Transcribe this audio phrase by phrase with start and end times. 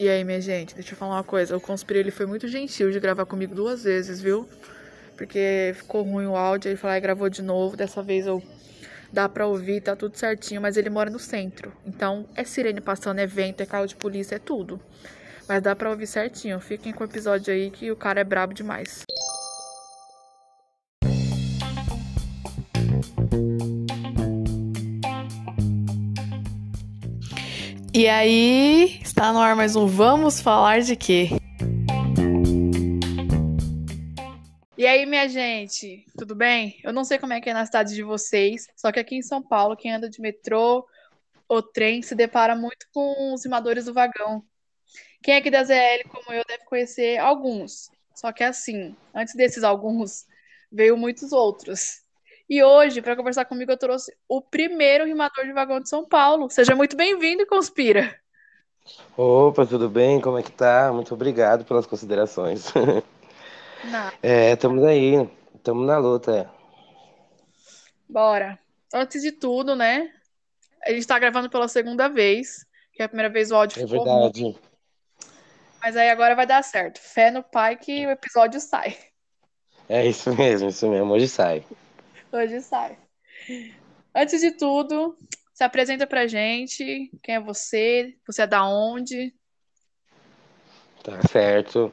[0.00, 1.54] E aí, minha gente, deixa eu falar uma coisa.
[1.54, 4.48] O Conspira, ele foi muito gentil de gravar comigo duas vezes, viu?
[5.14, 7.76] Porque ficou ruim o áudio, ele falou, gravou de novo.
[7.76, 8.42] Dessa vez eu
[9.12, 11.70] dá pra ouvir, tá tudo certinho, mas ele mora no centro.
[11.84, 14.80] Então, é sirene passando, é vento, é carro de polícia, é tudo.
[15.46, 16.58] Mas dá pra ouvir certinho.
[16.60, 19.04] Fiquem com o episódio aí que o cara é brabo demais.
[28.00, 31.28] E aí, está no ar mais um Vamos Falar de Quê?
[34.74, 36.80] E aí, minha gente, tudo bem?
[36.82, 39.22] Eu não sei como é que é na cidade de vocês, só que aqui em
[39.22, 40.88] São Paulo, quem anda de metrô
[41.46, 44.42] ou trem se depara muito com os rimadores do vagão.
[45.22, 47.90] Quem é que da ZL, como eu, deve conhecer alguns.
[48.14, 50.24] Só que assim, antes desses alguns,
[50.72, 52.00] veio muitos outros.
[52.50, 56.50] E hoje, para conversar comigo, eu trouxe o primeiro rimador de vagão de São Paulo.
[56.50, 58.20] Seja muito bem-vindo, Conspira.
[59.16, 60.20] Opa, tudo bem?
[60.20, 60.92] Como é que tá?
[60.92, 62.72] Muito obrigado pelas considerações.
[63.82, 64.12] Não.
[64.22, 66.50] É, estamos aí, estamos na luta.
[68.08, 68.58] Bora.
[68.92, 70.12] Antes de tudo, né?
[70.84, 73.80] A gente tá gravando pela segunda vez, que é a primeira vez o áudio É
[73.80, 74.58] ficou ruim, verdade.
[75.82, 76.98] mas aí agora vai dar certo.
[77.00, 78.96] Fé no pai que o episódio sai.
[79.90, 81.12] É isso mesmo, isso mesmo.
[81.12, 81.64] Hoje sai.
[82.32, 82.96] Hoje sai.
[84.14, 85.16] Antes de tudo,
[85.52, 87.10] se apresenta pra gente.
[87.22, 88.14] Quem é você?
[88.26, 89.34] Você é da onde?
[91.02, 91.92] Tá certo.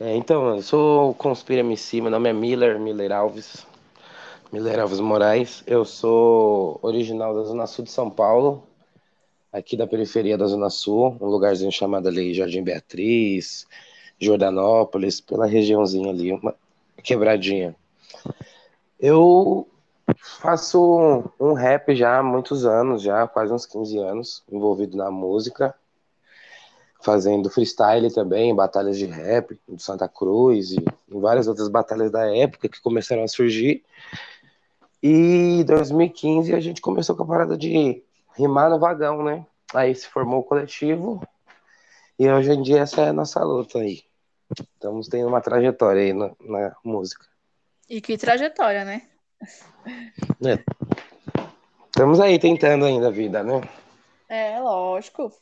[0.00, 3.66] É, então, eu sou o Conspira MC, meu nome é Miller, Miller Alves.
[4.52, 5.62] Miller Alves Moraes.
[5.66, 8.66] Eu sou original da Zona Sul de São Paulo,
[9.52, 13.66] aqui da periferia da Zona Sul, um lugarzinho chamado ali Jardim Beatriz,
[14.18, 16.54] Jordanópolis, pela regiãozinha ali, uma
[17.02, 17.76] quebradinha.
[18.98, 19.68] Eu
[20.40, 25.74] faço um rap já há muitos anos, já quase uns 15 anos, envolvido na música,
[27.00, 32.26] fazendo freestyle também, batalhas de rap do Santa Cruz e em várias outras batalhas da
[32.34, 33.84] época que começaram a surgir.
[35.00, 38.02] E em 2015 a gente começou com a parada de
[38.36, 39.46] rimar no vagão, né?
[39.72, 41.22] Aí se formou o coletivo
[42.18, 44.02] e hoje em dia essa é a nossa luta aí.
[44.74, 47.27] Estamos tendo uma trajetória aí na, na música.
[47.88, 49.08] E que trajetória, né?
[50.40, 50.62] né?
[51.86, 53.62] Estamos aí tentando ainda a vida, né?
[54.28, 55.32] É, lógico.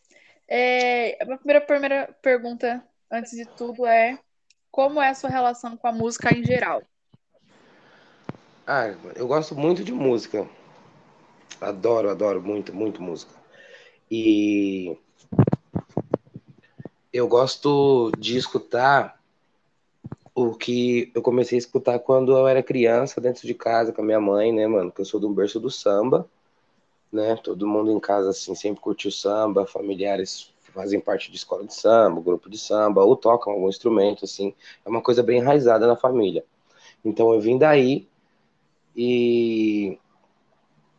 [0.49, 4.19] É, a primeira, primeira pergunta, antes de tudo, é
[4.71, 6.83] como é a sua relação com a música em geral?
[8.65, 10.49] Ah, eu gosto muito de música.
[11.61, 13.33] Adoro, adoro muito, muito música.
[14.11, 14.97] E
[17.13, 19.16] eu gosto de escutar
[20.37, 24.05] o que eu comecei a escutar quando eu era criança, dentro de casa, com a
[24.05, 24.93] minha mãe, né, mano?
[24.93, 26.29] Que eu sou do berço do samba,
[27.11, 27.37] né?
[27.43, 32.21] Todo mundo em casa, assim, sempre curtiu samba, familiares fazem parte de escola de samba,
[32.21, 34.55] grupo de samba, ou tocam algum instrumento, assim.
[34.85, 36.45] É uma coisa bem enraizada na família.
[37.03, 38.07] Então eu vim daí
[38.95, 39.99] e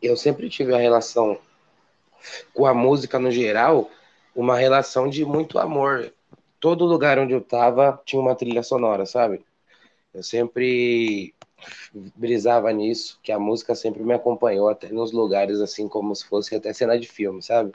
[0.02, 1.38] eu sempre tive a relação
[2.52, 3.88] com a música no geral,
[4.34, 6.12] uma relação de muito amor.
[6.60, 9.44] Todo lugar onde eu tava tinha uma trilha sonora, sabe?
[10.12, 11.34] Eu sempre
[12.14, 16.54] brisava nisso, que a música sempre me acompanhou até nos lugares assim como se fosse
[16.54, 17.72] até cena de filme, sabe?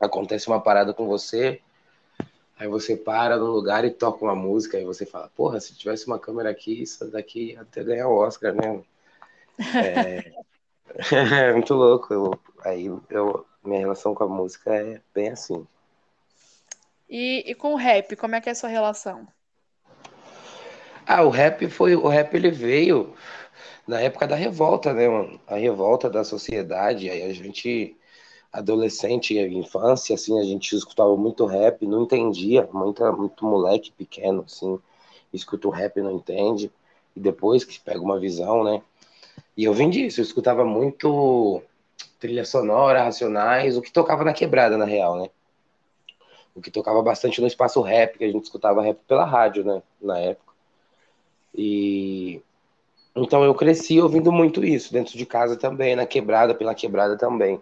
[0.00, 1.60] Acontece uma parada com você,
[2.58, 6.06] aí você para no lugar e toca uma música, aí você fala, porra, se tivesse
[6.06, 8.82] uma câmera aqui, isso daqui até ganhar o Oscar, né?
[9.60, 10.32] É,
[11.48, 12.14] é muito louco.
[12.14, 15.66] Eu, aí eu, minha relação com a música é bem assim.
[17.08, 19.26] E, e com o rap, como é que é a sua relação?
[21.06, 21.96] Ah, o rap foi.
[21.96, 23.14] O rap ele veio
[23.86, 25.40] na época da revolta, né, mano?
[25.46, 27.08] A revolta da sociedade.
[27.10, 27.96] Aí a gente,
[28.52, 32.68] adolescente e infância, assim, a gente escutava muito rap, não entendia.
[32.72, 34.78] Muita, muito moleque pequeno, assim,
[35.32, 36.70] escuta o rap e não entende.
[37.16, 38.82] E depois que pega uma visão, né?
[39.56, 41.62] E eu vim disso, eu escutava muito
[42.20, 45.30] trilha sonora, racionais, o que tocava na quebrada, na real, né?
[46.58, 49.80] O que tocava bastante no espaço rap, que a gente escutava rap pela rádio, né?
[50.02, 50.52] Na época.
[51.54, 52.42] E
[53.14, 57.60] então eu cresci ouvindo muito isso, dentro de casa também, na quebrada, pela quebrada também.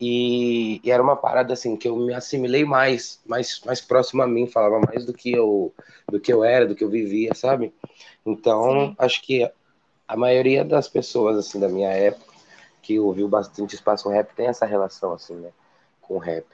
[0.00, 4.26] E, e era uma parada assim que eu me assimilei mais, mais, mais próximo a
[4.26, 5.72] mim, falava mais do que eu,
[6.10, 7.72] do que eu era, do que eu vivia, sabe?
[8.24, 8.96] Então Sim.
[8.98, 9.50] acho que
[10.08, 12.32] a maioria das pessoas assim da minha época
[12.82, 15.50] que ouviu bastante espaço rap tem essa relação assim, né,
[16.02, 16.46] com o rap.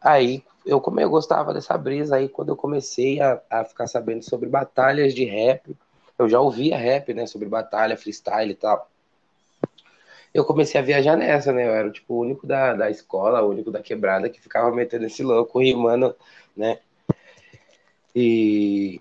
[0.00, 4.22] Aí eu como eu gostava dessa brisa aí quando eu comecei a, a ficar sabendo
[4.22, 5.76] sobre batalhas de rap,
[6.18, 8.88] eu já ouvia rap, né, sobre batalha, freestyle e tal.
[10.32, 11.64] Eu comecei a viajar nessa, né?
[11.64, 15.06] Eu era tipo o único da, da escola, o único da quebrada que ficava metendo
[15.06, 16.14] esse louco, rimando,
[16.56, 16.80] né?
[18.14, 19.00] E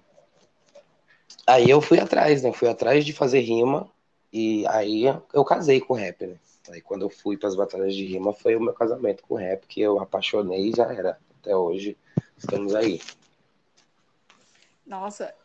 [1.48, 2.54] aí eu fui atrás, né?
[2.54, 3.90] Fui atrás de fazer rima
[4.32, 6.36] e aí eu casei com o rap, né?
[6.72, 9.38] Aí quando eu fui para as batalhas de rima foi o meu casamento com o
[9.38, 11.18] rap, que eu apaixonei e já era.
[11.44, 11.98] Até hoje
[12.38, 13.02] estamos aí.
[14.88, 15.36] Nossa,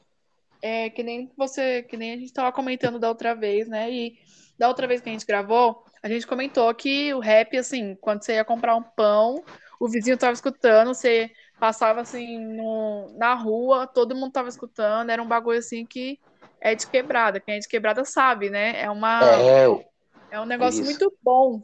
[0.63, 3.91] é que nem você, que nem a gente estava comentando da outra vez, né?
[3.91, 4.17] E
[4.57, 8.23] da outra vez que a gente gravou, a gente comentou que o rap, assim, quando
[8.23, 9.43] você ia comprar um pão,
[9.81, 15.21] o vizinho estava escutando, você passava assim no, na rua, todo mundo estava escutando, era
[15.21, 16.21] um bagulho assim que
[16.61, 17.41] é de quebrada.
[17.41, 18.81] Quem é de quebrada sabe, né?
[18.81, 19.65] É uma é,
[20.31, 20.85] é um negócio isso.
[20.85, 21.61] muito bom.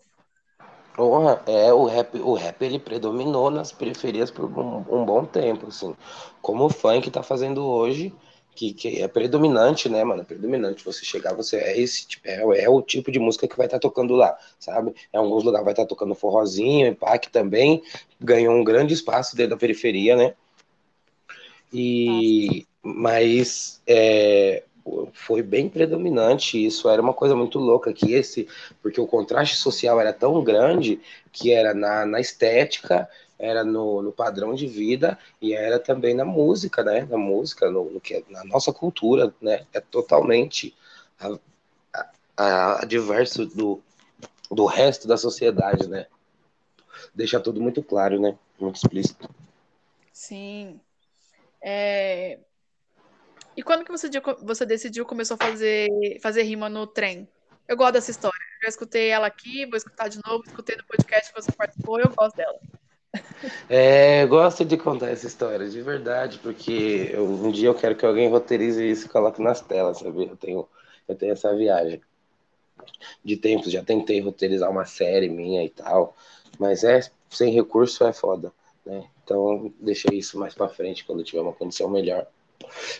[0.94, 5.66] Porra, é, o rap, o rap ele predominou nas periferias por um, um bom tempo,
[5.66, 5.94] assim.
[6.40, 8.14] Como o funk tá fazendo hoje,
[8.54, 10.22] que, que é predominante, né, mano?
[10.22, 10.84] É predominante.
[10.84, 13.78] Você chegar, você é esse tipo, é, é o tipo de música que vai estar
[13.78, 14.94] tá tocando lá, sabe?
[15.12, 17.82] Em alguns lugares vai estar tá tocando forrozinho, Impact também
[18.20, 20.34] ganhou um grande espaço dentro da periferia, né?
[21.72, 24.62] E mas é,
[25.12, 26.64] foi bem predominante.
[26.64, 28.48] Isso era uma coisa muito louca que esse,
[28.82, 31.00] porque o contraste social era tão grande
[31.32, 33.08] que era na, na estética,
[33.38, 37.06] era no, no padrão de vida e era também na música, né?
[37.08, 39.66] Na música, no, no que é, na nossa cultura, né?
[39.72, 40.74] É totalmente
[41.18, 41.38] a,
[42.36, 43.82] a, a diverso do,
[44.50, 46.06] do resto da sociedade, né?
[47.14, 48.36] Deixa tudo muito claro, né?
[48.58, 49.28] Muito explícito.
[50.12, 50.80] Sim.
[51.60, 52.38] É,
[53.56, 54.08] e quando que você,
[54.42, 55.88] você decidiu, começou a fazer,
[56.20, 57.28] fazer rima no trem?
[57.68, 58.38] Eu gosto dessa história.
[58.62, 62.10] Já escutei ela aqui, vou escutar de novo, escutei no podcast que você participou, eu
[62.10, 62.58] gosto dela.
[63.68, 68.04] É, gosto de contar essa história, de verdade, porque eu, um dia eu quero que
[68.04, 70.24] alguém roteirize isso e coloque nas telas, sabe?
[70.24, 70.68] Eu tenho,
[71.06, 72.00] eu tenho essa viagem
[73.24, 76.16] de tempos, já tentei roteirizar uma série minha e tal,
[76.58, 78.52] mas é sem recurso é foda,
[78.84, 79.08] né?
[79.22, 82.26] Então deixei isso mais para frente quando tiver uma condição melhor.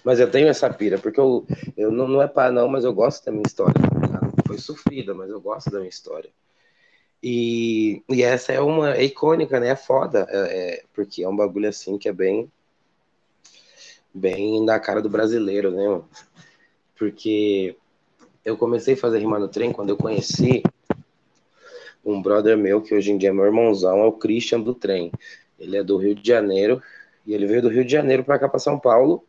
[0.04, 1.46] Mas eu tenho essa pira, porque eu,
[1.76, 3.74] eu não, não é pá, não, mas eu gosto da minha história.
[3.74, 6.30] Tá Foi sofrida, mas eu gosto da minha história.
[7.22, 9.68] E, e essa é uma é icônica, né?
[9.68, 12.50] É foda, é, é, porque é um bagulho assim que é bem
[14.12, 15.88] bem na cara do brasileiro, né?
[15.88, 16.08] Mano?
[16.96, 17.76] Porque
[18.44, 20.62] eu comecei a fazer rima no trem quando eu conheci
[22.04, 25.10] um brother meu, que hoje em dia é meu irmãozão, é o Christian do trem.
[25.58, 26.80] Ele é do Rio de Janeiro,
[27.26, 29.24] e ele veio do Rio de Janeiro para cá, para São Paulo,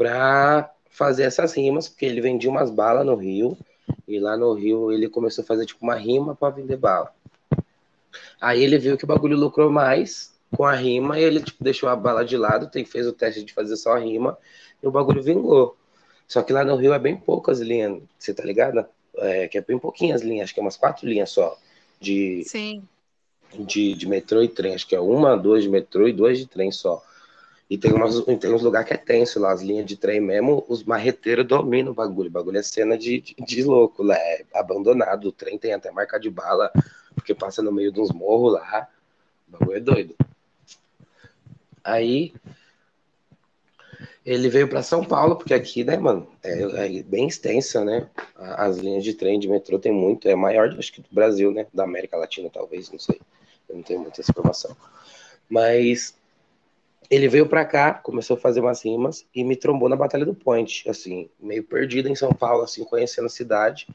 [0.00, 3.54] para fazer essas rimas, porque ele vendia umas balas no Rio,
[4.08, 7.12] e lá no Rio ele começou a fazer tipo uma rima para vender bala.
[8.40, 11.86] Aí ele viu que o bagulho lucrou mais com a rima e ele tipo, deixou
[11.86, 14.38] a bala de lado, fez o teste de fazer só a rima
[14.82, 15.76] e o bagulho vingou.
[16.26, 18.88] Só que lá no Rio é bem poucas linhas, você tá ligada?
[19.18, 21.58] É, que é bem pouquinhas linhas, acho que é umas quatro linhas só
[22.00, 22.82] de, Sim.
[23.52, 24.74] de, de metrô e trem.
[24.74, 27.04] Acho que é uma, duas de metrô e duas de trem só.
[27.70, 30.64] E tem, umas, tem uns lugares que é tenso lá, as linhas de trem mesmo,
[30.68, 32.28] os marreteiros dominam o bagulho.
[32.28, 35.28] O bagulho é cena de, de, de louco, lá, é abandonado.
[35.28, 36.72] O trem tem até marca de bala,
[37.14, 38.88] porque passa no meio de uns morros lá.
[39.48, 40.16] O bagulho é doido.
[41.84, 42.34] Aí
[44.26, 46.62] ele veio para São Paulo, porque aqui, né, mano, é,
[46.98, 48.08] é, bem extensa, né?
[48.36, 51.68] As linhas de trem, de metrô tem muito, é maior, acho que do Brasil, né?
[51.72, 53.20] Da América Latina, talvez, não sei.
[53.68, 54.76] Eu não tenho muita informação.
[55.48, 56.18] Mas
[57.10, 60.34] ele veio para cá, começou a fazer umas rimas e me trombou na Batalha do
[60.34, 63.88] Point, assim, meio perdido em São Paulo, assim, conhecendo a cidade.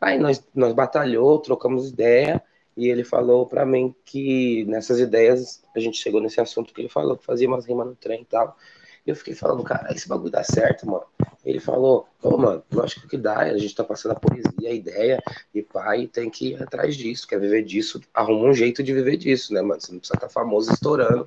[0.00, 2.40] Aí nós, nós batalhou, trocamos ideia
[2.76, 6.88] e ele falou para mim que nessas ideias a gente chegou nesse assunto que ele
[6.88, 8.56] falou que fazia umas rimas no trem e tal.
[9.04, 11.04] E eu fiquei falando, cara, esse bagulho dá certo, mano.
[11.44, 15.20] Ele falou, ô, mano, lógico que dá, a gente tá passando a poesia, a ideia,
[15.52, 19.16] e pai tem que ir atrás disso, quer viver disso, arruma um jeito de viver
[19.16, 19.80] disso, né, mano?
[19.80, 21.24] Você não precisa estar tá famoso estourando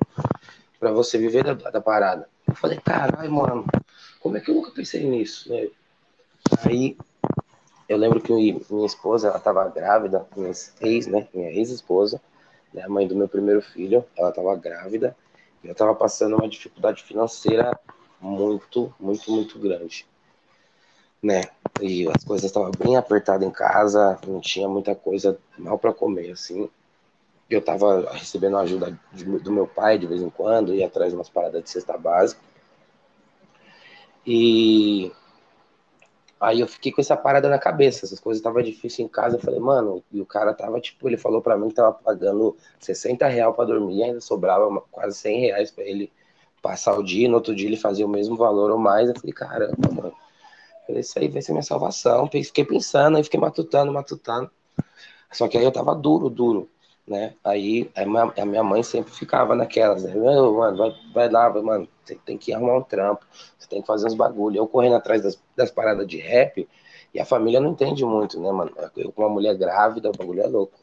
[0.78, 2.28] para você viver da, da, parada.
[2.46, 3.64] Eu falei, caralho, mano,
[4.20, 5.50] como é que eu nunca pensei nisso?
[5.50, 5.68] Né?
[6.64, 6.96] Aí
[7.88, 12.20] eu lembro que minha esposa, ela tava grávida, minha ex, né, minha ex-esposa,
[12.72, 15.16] né, a mãe do meu primeiro filho, ela tava grávida,
[15.62, 17.78] e eu tava passando uma dificuldade financeira
[18.20, 20.04] muito, muito, muito grande,
[21.22, 21.42] né,
[21.80, 26.32] e as coisas estavam bem apertadas em casa, não tinha muita coisa mal para comer,
[26.32, 26.68] assim,
[27.48, 31.16] eu estava recebendo ajuda de, do meu pai de vez em quando, ia atrás de
[31.16, 32.40] umas paradas de cesta básica.
[34.26, 35.12] E
[36.40, 39.36] aí eu fiquei com essa parada na cabeça, essas coisas estavam difíceis em casa.
[39.36, 42.56] Eu falei, mano, e o cara tava, tipo, ele falou para mim que tava pagando
[42.80, 46.12] 60 reais pra dormir, ainda sobrava quase 100 reais pra ele
[46.60, 49.08] passar o dia, no outro dia ele fazia o mesmo valor ou mais.
[49.08, 50.12] Eu falei, caramba, mano,
[50.88, 52.28] isso aí vai ser minha salvação.
[52.28, 54.50] Fiquei pensando, aí fiquei matutando, matutando.
[55.30, 56.68] Só que aí eu tava duro, duro.
[57.06, 57.34] Né?
[57.44, 60.14] Aí a minha mãe sempre ficava naquelas, né?
[60.14, 63.24] mano, vai, vai lá, mano, você tem que arrumar um trampo,
[63.58, 64.58] você tem que fazer uns bagulho.
[64.58, 66.68] Eu correndo atrás das, das paradas de rap,
[67.14, 68.72] e a família não entende muito, né, mano?
[68.96, 70.78] Eu com uma mulher grávida, o bagulho é louco.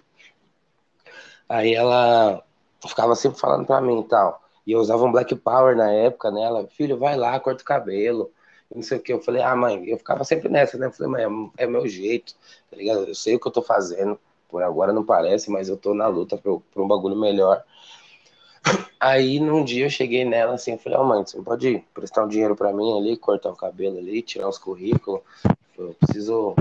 [1.48, 2.44] Aí ela
[2.88, 4.42] ficava sempre falando pra mim e tal.
[4.66, 6.42] E eu usava um Black Power na época, né?
[6.42, 8.32] Ela, filho, vai lá, corta o cabelo.
[8.74, 9.14] Não sei o que.
[9.14, 10.88] Eu falei, ah, mãe, eu ficava sempre nessa, né?
[10.88, 12.34] Eu falei, mãe, é, é meu jeito,
[12.70, 13.06] tá ligado?
[13.08, 14.20] Eu sei o que eu tô fazendo.
[14.54, 17.64] Por agora não parece, mas eu tô na luta pra um bagulho melhor.
[19.00, 22.28] Aí num dia eu cheguei nela assim, falei, ó oh, mãe, você pode prestar um
[22.28, 25.22] dinheiro para mim ali, cortar o cabelo ali, tirar os currículos.
[25.76, 26.54] Eu preciso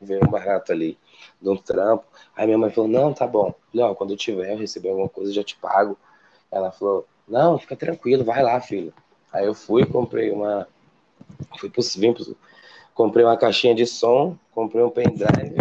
[0.00, 0.96] ver um barato ali
[1.42, 2.04] de um trampo.
[2.36, 3.52] Aí minha mãe falou, não, tá bom.
[3.74, 5.98] Não, quando eu tiver, eu receber alguma coisa, eu já te pago.
[6.52, 8.94] Ela falou, não, fica tranquilo, vai lá, filho.
[9.32, 10.68] Aí eu fui, comprei uma.
[11.58, 12.36] Fui pro, vim pro,
[12.94, 15.56] comprei uma caixinha de som, comprei um pendrive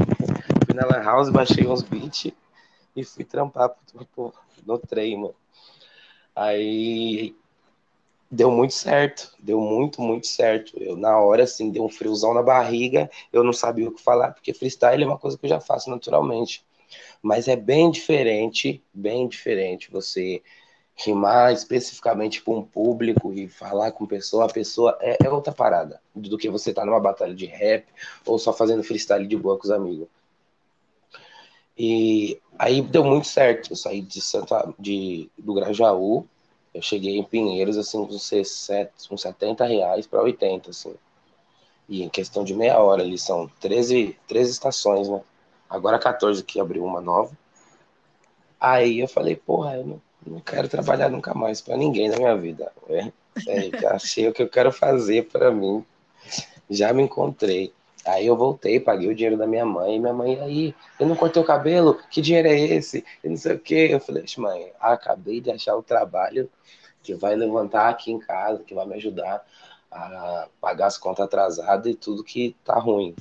[0.80, 2.32] na Lan House, baixei uns beats
[2.96, 3.72] e fui trampar
[4.66, 5.36] no trem, mano.
[6.36, 7.36] Aí
[8.32, 10.82] deu muito certo, deu muito, muito certo.
[10.82, 14.32] Eu, na hora, assim, deu um friozão na barriga, eu não sabia o que falar,
[14.32, 16.64] porque freestyle é uma coisa que eu já faço naturalmente.
[17.22, 20.42] Mas é bem diferente, bem diferente você
[20.96, 26.02] rimar especificamente para um público e falar com pessoa, a pessoa é, é outra parada
[26.14, 27.86] do que você tá numa batalha de rap
[28.26, 30.08] ou só fazendo freestyle de boa com os amigos.
[31.80, 33.72] E aí deu muito certo.
[33.72, 36.28] Eu saí de Santa, de, do Grajaú,
[36.74, 40.94] eu cheguei em Pinheiros, assim, com uns 70 reais para 80, assim.
[41.88, 45.22] E em questão de meia hora, ali são 13, 13 estações, né?
[45.70, 47.32] Agora 14 que abriu uma nova.
[48.60, 52.36] Aí eu falei, porra, eu não, não quero trabalhar nunca mais para ninguém na minha
[52.36, 52.72] vida.
[52.90, 53.12] É,
[53.48, 55.84] é, achei o que eu quero fazer para mim.
[56.70, 57.74] Já me encontrei.
[58.10, 61.16] Aí eu voltei, paguei o dinheiro da minha mãe, e minha mãe, aí, eu não
[61.16, 63.06] cortei o cabelo, que dinheiro é esse?
[63.24, 63.90] E não sei o quê.
[63.92, 66.50] Eu falei, mãe, acabei de achar o trabalho
[67.04, 69.46] que vai levantar aqui em casa, que vai me ajudar
[69.92, 73.16] a pagar as contas atrasadas e tudo que tá ruim.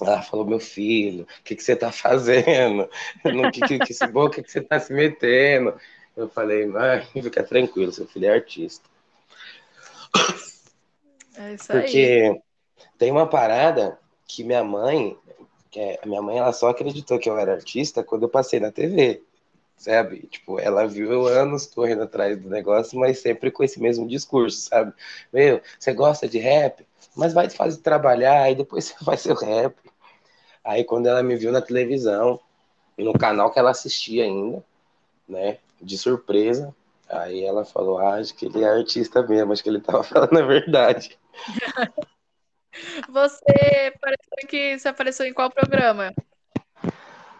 [0.00, 2.88] Ela falou, meu filho, o que, que você tá fazendo?
[3.24, 5.74] No que, que, que, que, que, que você tá se metendo?
[6.16, 8.88] Eu falei, mãe, fica tranquilo, seu filho é artista.
[11.36, 12.42] É isso Porque aí.
[12.98, 15.16] tem uma parada que minha mãe,
[15.70, 18.58] que é, a minha mãe, ela só acreditou que eu era artista quando eu passei
[18.58, 19.22] na TV,
[19.76, 20.26] sabe?
[20.26, 24.68] Tipo, ela viu eu anos correndo atrás do negócio, mas sempre com esse mesmo discurso,
[24.68, 24.92] sabe?
[25.32, 26.86] Meu, você gosta de rap?
[27.14, 29.74] Mas vai fazer trabalhar e depois você faz seu rap.
[30.64, 32.40] Aí quando ela me viu na televisão,
[32.98, 34.64] no canal que ela assistia ainda,
[35.28, 35.58] né?
[35.80, 36.74] De surpresa,
[37.08, 40.38] aí ela falou, ah, acho que ele é artista mesmo, acho que ele tava falando
[40.38, 41.18] a verdade.
[43.08, 43.92] Você
[44.76, 46.12] você apareceu em qual programa?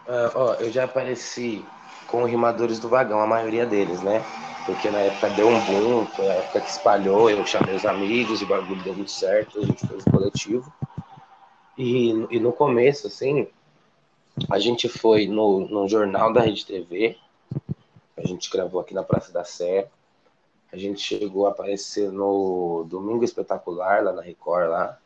[0.07, 1.63] Uh, ó, eu já apareci
[2.07, 4.23] com rimadores do vagão, a maioria deles, né?
[4.65, 8.41] Porque na época deu um boom, foi a época que espalhou, eu chamei os amigos,
[8.41, 10.73] o bagulho deu muito certo, a gente fez um coletivo.
[11.77, 13.47] E, e no começo, assim,
[14.49, 17.17] a gente foi no, no jornal da Rede TV,
[18.17, 19.87] a gente gravou aqui na Praça da Sé.
[20.71, 24.97] A gente chegou a aparecer no Domingo Espetacular, lá na Record, lá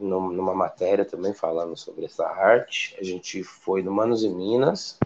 [0.00, 2.96] numa matéria também falando sobre essa arte.
[2.98, 4.98] A gente foi no Manos e Minas.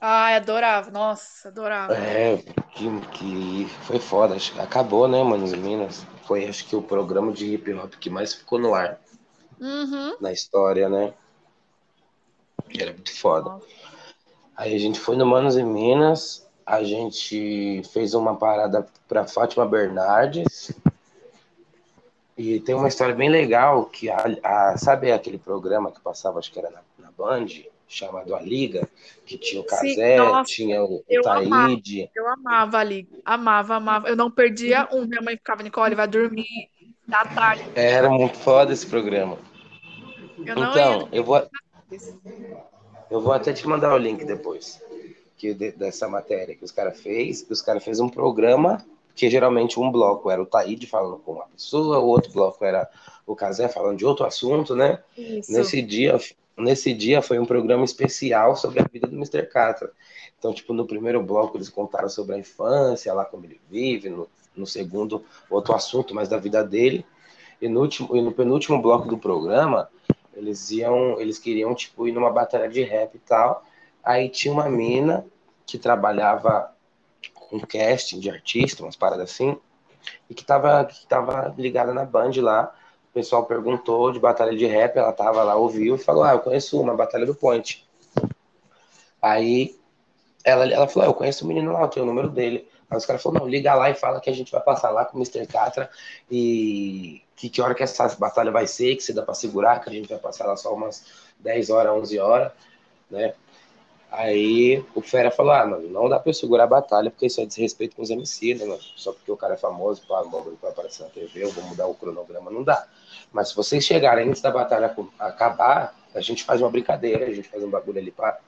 [0.00, 1.94] Ah, adorava, nossa, adorava.
[1.94, 2.36] É,
[2.72, 4.34] que, que foi foda.
[4.34, 6.06] Acho que acabou, né, Manos e Minas?
[6.26, 9.00] Foi, acho que, o programa de hip hop que mais ficou no ar
[9.60, 10.16] uhum.
[10.20, 11.14] na história, né?
[12.78, 13.50] Era muito foda.
[13.50, 13.66] Nossa.
[14.56, 19.66] Aí a gente foi no Manos e Minas, a gente fez uma parada pra Fátima
[19.66, 20.72] Bernardes
[22.36, 26.52] e tem uma história bem legal que a, a, sabe aquele programa que passava, acho
[26.52, 27.46] que era na, na Band,
[27.88, 28.88] chamado A Liga,
[29.24, 32.10] que tinha o Casé, tinha o, o Taíde.
[32.14, 34.08] eu amava a Liga, amava, amava.
[34.08, 35.06] Eu não perdia um.
[35.06, 36.44] Minha mãe ficava, Nicole, vai dormir
[37.06, 37.64] da tarde.
[37.74, 39.38] Era muito foda esse programa.
[40.44, 41.48] Eu então, eu vou.
[43.08, 44.82] Eu vou até te mandar o link depois
[45.38, 47.46] que dessa matéria que os caras fez.
[47.48, 48.84] Os caras fez um programa
[49.16, 52.88] que geralmente um bloco era o Taíde falando com uma pessoa, o outro bloco era
[53.26, 55.02] o Casé falando de outro assunto, né?
[55.16, 55.50] Isso.
[55.50, 56.20] Nesse dia,
[56.56, 59.46] nesse dia foi um programa especial sobre a vida do Mr.
[59.46, 59.90] Catra.
[60.38, 64.28] Então, tipo, no primeiro bloco eles contaram sobre a infância, lá como ele vive, no,
[64.54, 67.04] no segundo, outro assunto mais da vida dele.
[67.58, 69.88] E no, último, e no penúltimo bloco do programa,
[70.34, 73.64] eles iam, eles queriam, tipo, ir numa batalha de rap e tal.
[74.04, 75.24] Aí tinha uma mina
[75.64, 76.75] que trabalhava
[77.48, 79.56] com casting de artista, umas paradas assim,
[80.28, 82.74] e que tava, que tava ligada na Band lá.
[83.10, 86.40] O pessoal perguntou de batalha de rap, ela tava lá, ouviu e falou: Ah, eu
[86.40, 87.86] conheço uma, Batalha do Point.
[89.20, 89.74] Aí
[90.46, 92.68] ela, ela falou, ah, eu conheço o menino lá, eu tenho o número dele.
[92.88, 95.04] Aí os caras falaram, não, liga lá e fala que a gente vai passar lá
[95.04, 95.44] com o Mr.
[95.44, 95.90] Catra
[96.30, 99.90] e que, que hora que essa batalha vai ser, que se dá para segurar, que
[99.90, 101.04] a gente vai passar lá só umas
[101.40, 102.52] 10 horas, 11 horas,
[103.10, 103.34] né?
[104.10, 107.40] Aí o Fera falou, ah, mano, não dá pra eu segurar a batalha, porque isso
[107.40, 108.80] é desrespeito com os MC, né, mano?
[108.96, 111.64] Só porque o cara é famoso, pá, o bagulho vai aparecer na TV, eu vou
[111.64, 112.86] mudar o cronograma, não dá.
[113.32, 117.48] Mas se vocês chegarem antes da batalha acabar, a gente faz uma brincadeira, a gente
[117.48, 118.38] faz um bagulho ali pra,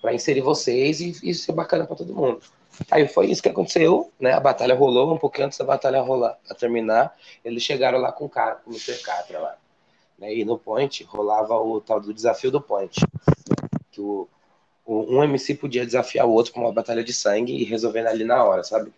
[0.00, 2.40] pra inserir vocês e isso é bacana pra todo mundo.
[2.90, 4.32] Aí foi isso que aconteceu, né?
[4.32, 8.24] A batalha rolou, um pouquinho antes da batalha rolar, a terminar, eles chegaram lá com
[8.24, 8.98] o cara, com o Mr.
[9.02, 9.56] Catra lá.
[10.18, 10.34] Né?
[10.34, 13.00] E no point rolava o tal do desafio do point.
[13.00, 13.68] Né?
[13.92, 14.28] Que o,
[14.86, 18.42] um MC podia desafiar o outro com uma batalha de sangue e resolvendo ali na
[18.44, 18.92] hora, sabe?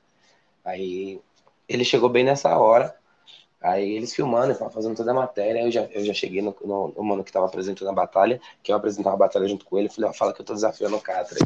[0.64, 1.21] Aí
[1.69, 2.95] ele chegou bem nessa hora.
[3.61, 7.02] Aí eles filmando, fazendo toda a matéria, eu já, eu já cheguei no, no, no
[7.02, 10.11] mano que tava apresentando a batalha, que eu apresentava a batalha junto com ele, falei,
[10.11, 11.38] ó, fala que eu tô desafiando o Catra.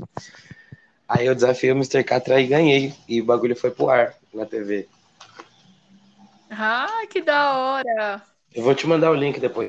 [1.09, 2.05] Aí eu desafiei o Mr.
[2.05, 2.95] Catra e ganhei.
[3.09, 4.89] E o bagulho foi pro ar na TV.
[6.49, 8.23] Ah, que da hora!
[8.55, 9.69] Eu vou te mandar o link depois.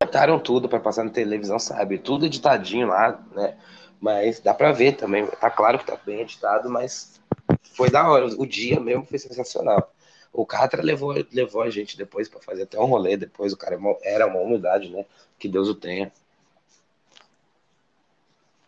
[0.00, 1.98] Cortaram tudo para passar na televisão, sabe?
[1.98, 3.58] Tudo editadinho lá, né?
[4.00, 5.26] Mas dá pra ver também.
[5.26, 7.20] Tá claro que tá bem editado, mas
[7.74, 8.26] foi da hora.
[8.26, 9.92] O dia mesmo foi sensacional.
[10.32, 13.16] O Catra levou, levou a gente depois para fazer até um rolê.
[13.16, 15.04] Depois o cara é era uma humildade, né?
[15.36, 16.12] Que Deus o tenha.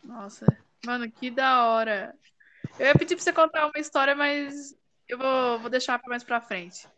[0.03, 0.45] Nossa,
[0.85, 2.13] Mano, que da hora.
[2.77, 4.75] Eu ia pedir pra você contar uma história, mas
[5.09, 6.89] eu vou, vou deixar mais pra frente.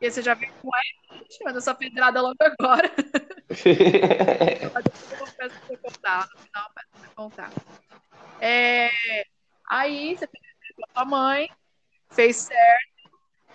[0.00, 1.18] E você já viu como é?
[1.44, 2.90] Mas essa pedrada logo agora.
[3.48, 6.28] mas eu peço pra você contar.
[6.34, 6.70] No final,
[7.02, 7.52] eu contar.
[8.40, 8.90] É,
[9.68, 10.44] aí, você fez
[10.76, 11.48] com a sua mãe,
[12.10, 12.88] fez certo.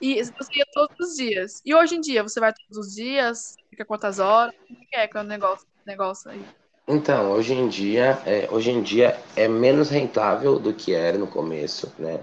[0.02, 1.62] E você ia todos os dias.
[1.66, 3.56] E hoje em dia, você vai todos os dias?
[3.70, 4.54] Fica quantas horas?
[4.68, 6.46] Como é que é o negócio, negócio aí?
[6.86, 11.28] Então, hoje em dia, é, hoje em dia é menos rentável do que era no
[11.28, 12.20] começo, né?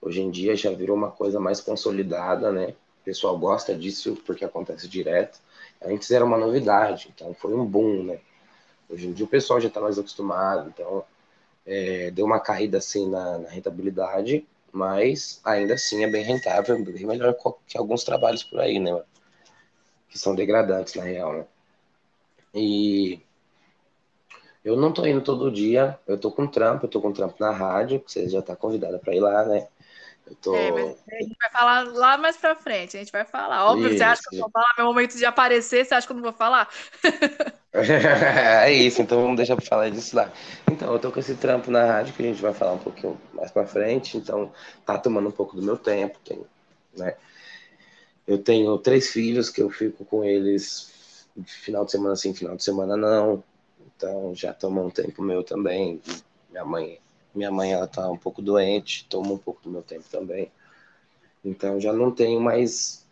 [0.00, 2.74] Hoje em dia já virou uma coisa mais consolidada, né?
[3.08, 5.40] Pessoal gosta disso porque acontece direto.
[5.82, 8.20] Antes era uma novidade, então foi um boom, né?
[8.86, 11.02] Hoje em dia o pessoal já está mais acostumado, então
[11.64, 17.06] é, deu uma caída assim na, na, rentabilidade, mas ainda assim é bem rentável, bem
[17.06, 17.34] melhor
[17.66, 19.02] que alguns trabalhos por aí, né?
[20.10, 21.46] Que são degradantes na real, né?
[22.54, 23.22] E
[24.62, 27.52] eu não tô indo todo dia, eu tô com trampo, eu tô com trampo na
[27.52, 29.66] rádio, que você já tá convidada para ir lá, né?
[30.42, 30.54] Tô...
[30.54, 33.66] É, mas a gente vai falar lá mais pra frente, a gente vai falar.
[33.66, 33.98] Óbvio, isso.
[33.98, 34.68] você acha que eu vou falar?
[34.76, 36.68] Meu momento de aparecer, você acha que eu não vou falar?
[37.72, 40.32] é isso, então vamos deixar pra falar disso lá.
[40.70, 43.20] Então, eu tô com esse trampo na rádio, que a gente vai falar um pouquinho
[43.32, 44.52] mais pra frente, então
[44.84, 46.44] tá tomando um pouco do meu tempo, tem,
[46.96, 47.14] né?
[48.26, 52.64] Eu tenho três filhos que eu fico com eles final de semana sim, final de
[52.64, 53.42] semana não.
[53.96, 56.00] Então já tomou um tempo meu também.
[56.50, 57.00] Minha mãe,
[57.38, 60.50] minha mãe ela tá um pouco doente, toma um pouco do meu tempo também.
[61.44, 63.06] Então já não tenho mais,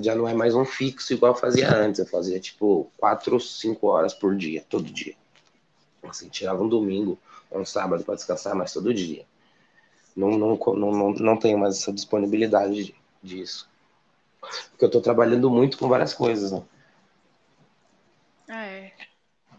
[0.00, 1.98] já não é mais um fixo igual eu fazia antes.
[1.98, 5.14] Eu fazia tipo quatro, cinco horas por dia, todo dia.
[6.02, 7.18] Assim, tirava um domingo,
[7.50, 9.24] um sábado para descansar, mas todo dia.
[10.14, 13.68] Não, não, não, não, não tenho mais essa disponibilidade disso.
[14.70, 16.62] Porque eu tô trabalhando muito com várias coisas, né?
[18.48, 18.92] É.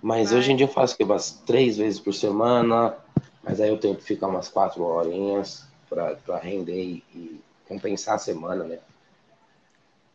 [0.02, 2.98] Mas hoje em dia eu faço que umas três vezes por semana,
[3.44, 8.20] mas aí eu tenho que ficar umas quatro horinhas para render e, e, compensar a
[8.20, 8.80] semana, né?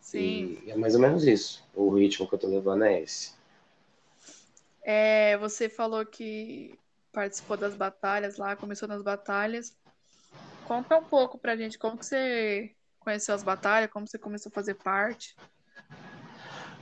[0.01, 0.59] Sim.
[0.65, 1.65] E é mais ou menos isso.
[1.75, 3.35] O ritmo que eu tô levando é esse.
[4.83, 6.79] É, você falou que
[7.13, 9.75] participou das batalhas lá, começou nas batalhas.
[10.65, 14.55] Conta um pouco pra gente como que você conheceu as batalhas, como você começou a
[14.55, 15.37] fazer parte.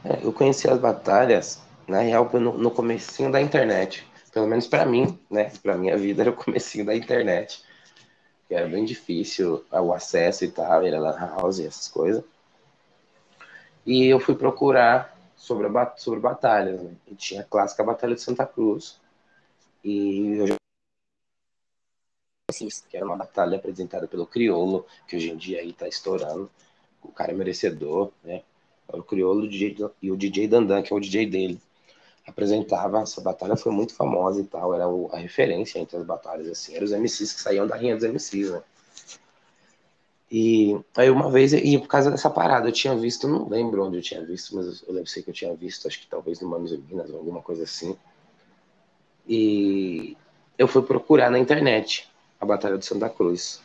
[0.05, 4.07] É, eu conheci as batalhas na real, no, no comecinho da internet.
[4.35, 5.53] Pelo menos para mim, né?
[5.63, 7.63] Para minha vida era o comecinho da internet.
[8.49, 12.25] Que era bem difícil o acesso e tal, era lá house e essas coisas.
[13.87, 16.91] E eu fui procurar sobre, a, sobre batalhas, né?
[17.07, 19.01] E tinha a clássica Batalha de Santa Cruz.
[19.85, 20.57] E eu
[22.89, 26.51] que era uma batalha apresentada pelo Criolo, que hoje em dia aí tá estourando.
[27.03, 28.43] O cara é merecedor, né?
[28.89, 29.49] O Criolo
[30.03, 31.61] e o DJ Dandan, que é o DJ dele
[32.27, 36.75] apresentava essa batalha foi muito famosa e tal, era a referência entre as batalhas, assim,
[36.75, 38.63] eram os MCs que saíam da rinha dos MCs, né?
[40.31, 43.99] E aí uma vez, e por causa dessa parada, eu tinha visto, não lembro onde
[43.99, 46.49] eu tinha visto, mas eu lembro sei que eu tinha visto, acho que talvez no
[46.49, 47.97] Manos e Minas ou alguma coisa assim.
[49.29, 50.17] E
[50.59, 52.11] eu fui procurar na internet
[52.41, 53.63] a Batalha de Santa Cruz,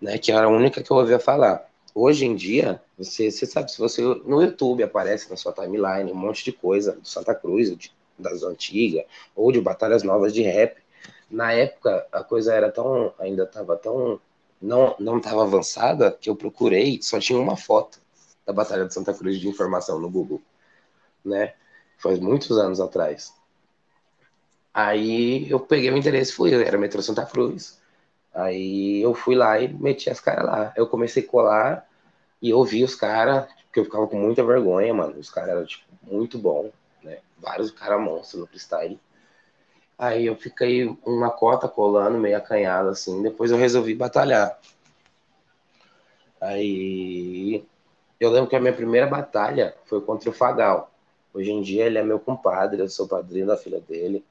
[0.00, 3.70] né, que era a única que eu ouvia falar hoje em dia, você, você sabe,
[3.70, 7.76] se você no YouTube aparece na sua timeline um monte de coisa do Santa Cruz,
[7.76, 9.04] de, das antigas,
[9.34, 10.76] ou de batalhas novas de rap,
[11.30, 14.20] na época a coisa era tão, ainda estava tão,
[14.60, 17.98] não, não estava avançada que eu procurei, só tinha uma foto
[18.46, 20.42] da Batalha de Santa Cruz de informação no Google,
[21.24, 21.54] né?
[21.98, 23.32] Faz muitos anos atrás.
[24.72, 27.80] Aí eu peguei o interesse, fui, era metrô Santa Cruz.
[28.34, 30.72] Aí eu fui lá e meti as caras lá.
[30.76, 31.88] Eu comecei a colar
[32.42, 35.18] e ouvi os caras, que eu ficava com muita vergonha, mano.
[35.18, 36.70] Os caras eram, tipo, muito bom,
[37.02, 37.18] né?
[37.38, 38.98] Vários caras monstros no freestyle.
[39.96, 43.22] Aí eu fiquei uma cota colando, meio acanhado, assim.
[43.22, 44.58] Depois eu resolvi batalhar.
[46.40, 47.64] Aí
[48.18, 50.90] eu lembro que a minha primeira batalha foi contra o Fagal.
[51.32, 54.24] Hoje em dia ele é meu compadre, eu sou padrinho da filha dele.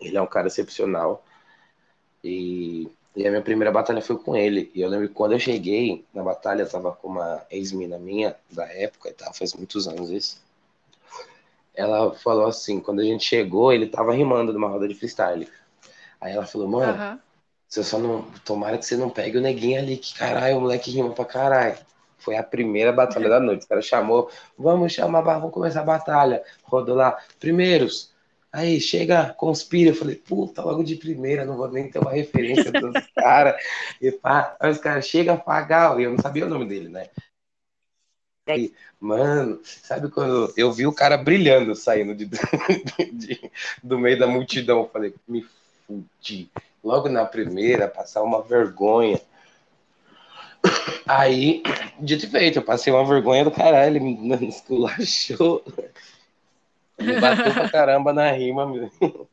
[0.00, 1.24] Ele é um cara excepcional.
[2.22, 4.70] E, e a minha primeira batalha foi com ele.
[4.74, 8.36] E eu lembro que quando eu cheguei na batalha, eu tava com uma ex-mina minha
[8.50, 10.44] da época e tal, faz muitos anos isso.
[11.74, 15.48] Ela falou assim, quando a gente chegou, ele tava rimando numa roda de freestyle.
[16.20, 17.18] Aí ela falou, mano, uhum.
[17.66, 18.22] você só não.
[18.44, 21.78] Tomara que você não pegue o neguinho ali, que caralho, o moleque rima pra caralho.
[22.18, 23.64] Foi a primeira batalha da noite.
[23.64, 26.42] O cara chamou, vamos chamar, vamos começar a batalha.
[26.64, 28.10] Rodou lá, primeiros,
[28.56, 29.90] Aí chega, conspira.
[29.90, 33.62] Eu falei, puta, logo de primeira, não vou nem ter uma referência dos caras.
[34.00, 37.10] E pá, aí os caras chegam pagar, e eu não sabia o nome dele, né?
[38.48, 42.24] Aí, mano, sabe quando eu vi o cara brilhando saindo de,
[43.12, 44.78] de, do meio da multidão?
[44.78, 45.44] Eu falei, me
[45.86, 46.50] fudi.
[46.82, 49.20] Logo na primeira, passar uma vergonha.
[51.06, 51.62] Aí,
[52.00, 55.62] dito e feito, eu passei uma vergonha do caralho, ele me esculachou.
[56.98, 58.90] Me bateu pra caramba na rima, meu.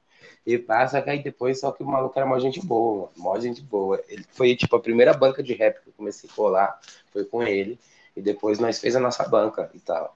[0.46, 3.62] E passa, que aí depois, só que o maluco era mó gente boa, mó gente
[3.62, 4.04] boa.
[4.10, 6.82] Ele foi, tipo, a primeira banca de rap que eu comecei a colar,
[7.14, 7.80] foi com ele.
[8.16, 10.16] E depois nós fez a nossa banca e tal.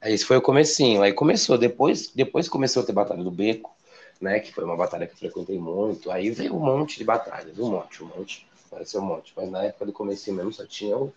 [0.00, 1.02] Aí esse foi o comecinho.
[1.02, 3.74] Aí começou, depois, depois começou a ter Batalha do Beco,
[4.20, 4.40] né?
[4.40, 6.10] Que foi uma batalha que eu frequentei muito.
[6.10, 8.46] Aí veio um monte de batalhas, um monte, um monte.
[8.66, 9.32] Apareceu um monte.
[9.34, 11.12] Mas na época do comecinho mesmo só tinha o,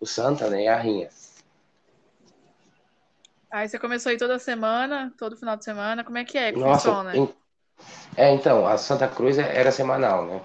[0.00, 0.64] o Santa, né?
[0.64, 1.08] E a Rinha.
[3.52, 6.60] Aí você começou aí toda semana, todo final de semana, como é que é que
[6.60, 7.22] Nossa, funciona?
[7.22, 7.28] Em...
[8.16, 10.42] É, então, a Santa Cruz é, era semanal, né?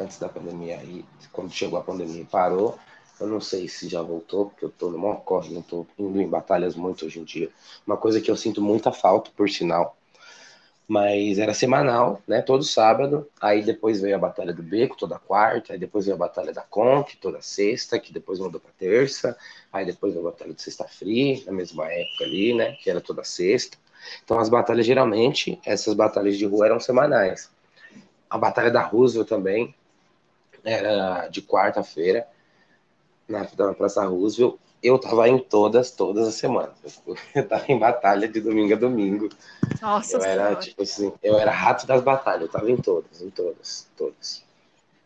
[0.00, 2.78] Antes da pandemia, aí, quando chegou a pandemia parou.
[3.20, 6.20] Eu não sei se já voltou, porque eu tô no maior corre, não tô indo
[6.20, 7.50] em batalhas muito hoje em dia.
[7.86, 9.95] Uma coisa que eu sinto muita falta, por sinal,
[10.88, 12.40] mas era semanal, né?
[12.40, 13.28] Todo sábado.
[13.40, 15.72] Aí depois veio a Batalha do Beco, toda quarta.
[15.72, 19.36] Aí depois veio a Batalha da Conk, toda sexta, que depois mudou para terça.
[19.72, 22.72] Aí depois veio a Batalha do Sexta Free, na mesma época ali, né?
[22.82, 23.76] Que era toda sexta.
[24.24, 27.50] Então as batalhas, geralmente, essas batalhas de rua eram semanais.
[28.30, 29.74] A Batalha da Roosevelt também
[30.64, 32.26] era de quarta-feira,
[33.28, 36.74] na, na Praça Roosevelt eu tava em todas, todas as semanas.
[37.34, 39.28] Eu tava em batalha de domingo a domingo.
[39.80, 43.30] Nossa eu era, tipo assim, eu era rato das batalhas, eu tava em todas, em
[43.30, 44.44] todas, todas.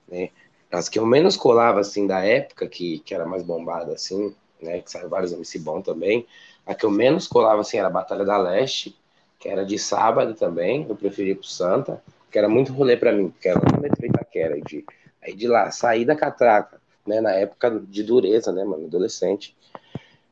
[0.08, 0.30] Né?
[0.70, 4.80] As que eu menos colava, assim, da época, que, que era mais bombada, assim, né,
[4.80, 6.26] que saiu vários MC bom também,
[6.64, 8.96] a que eu menos colava, assim, era a Batalha da Leste,
[9.38, 13.30] que era de sábado também, eu preferia pro Santa, que era muito rolê para mim,
[13.30, 14.84] porque era no metrô Itaquera, de,
[15.22, 19.56] aí de lá, sair da catraca, né, na época de dureza, né, mano, adolescente.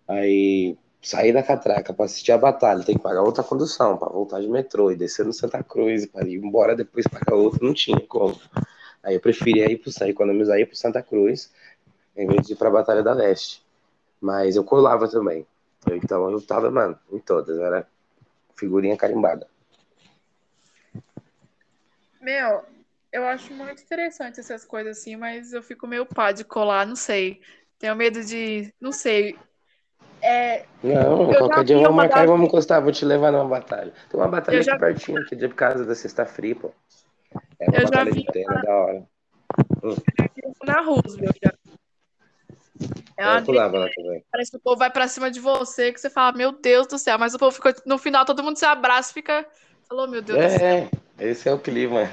[0.07, 4.41] Aí sair da catraca para assistir a batalha, tem que pagar outra condução para voltar
[4.41, 8.01] de metrô e descer no Santa Cruz para ir embora depois pagar outra, não tinha
[8.01, 8.39] como.
[9.03, 11.53] Aí eu preferia ir para economizar ir para Santa Cruz
[12.17, 13.63] em vez de ir para a Batalha da Leste.
[14.21, 15.47] Mas eu colava também.
[15.87, 17.87] Então eu tava, mano, em todas, era
[18.57, 19.47] figurinha carimbada.
[22.21, 22.65] Meu,
[23.13, 26.97] eu acho muito interessante essas coisas assim, mas eu fico meio pá de colar, não
[26.97, 27.41] sei.
[27.79, 28.73] Tenho medo de.
[28.81, 29.39] Não sei.
[30.21, 33.93] É, não, qualquer dia vamos marcar e vamos encostar, vou te levar numa batalha.
[34.11, 36.73] Tem uma batalha aqui pertinho, aqui de casa da Sexta Free, pô.
[37.61, 39.07] É uma eu batalha de tênis, da hora.
[39.85, 39.97] Hum.
[40.65, 41.53] Na Roosevelt já.
[43.17, 44.25] É uma lá também.
[44.31, 46.99] Parece que o povo vai pra cima de você, que você fala, meu Deus do
[46.99, 49.47] céu, mas o povo fica, no final todo mundo se abraça e fica.
[49.89, 50.69] Falou, meu Deus é, do céu.
[50.69, 52.03] É, esse é o clima.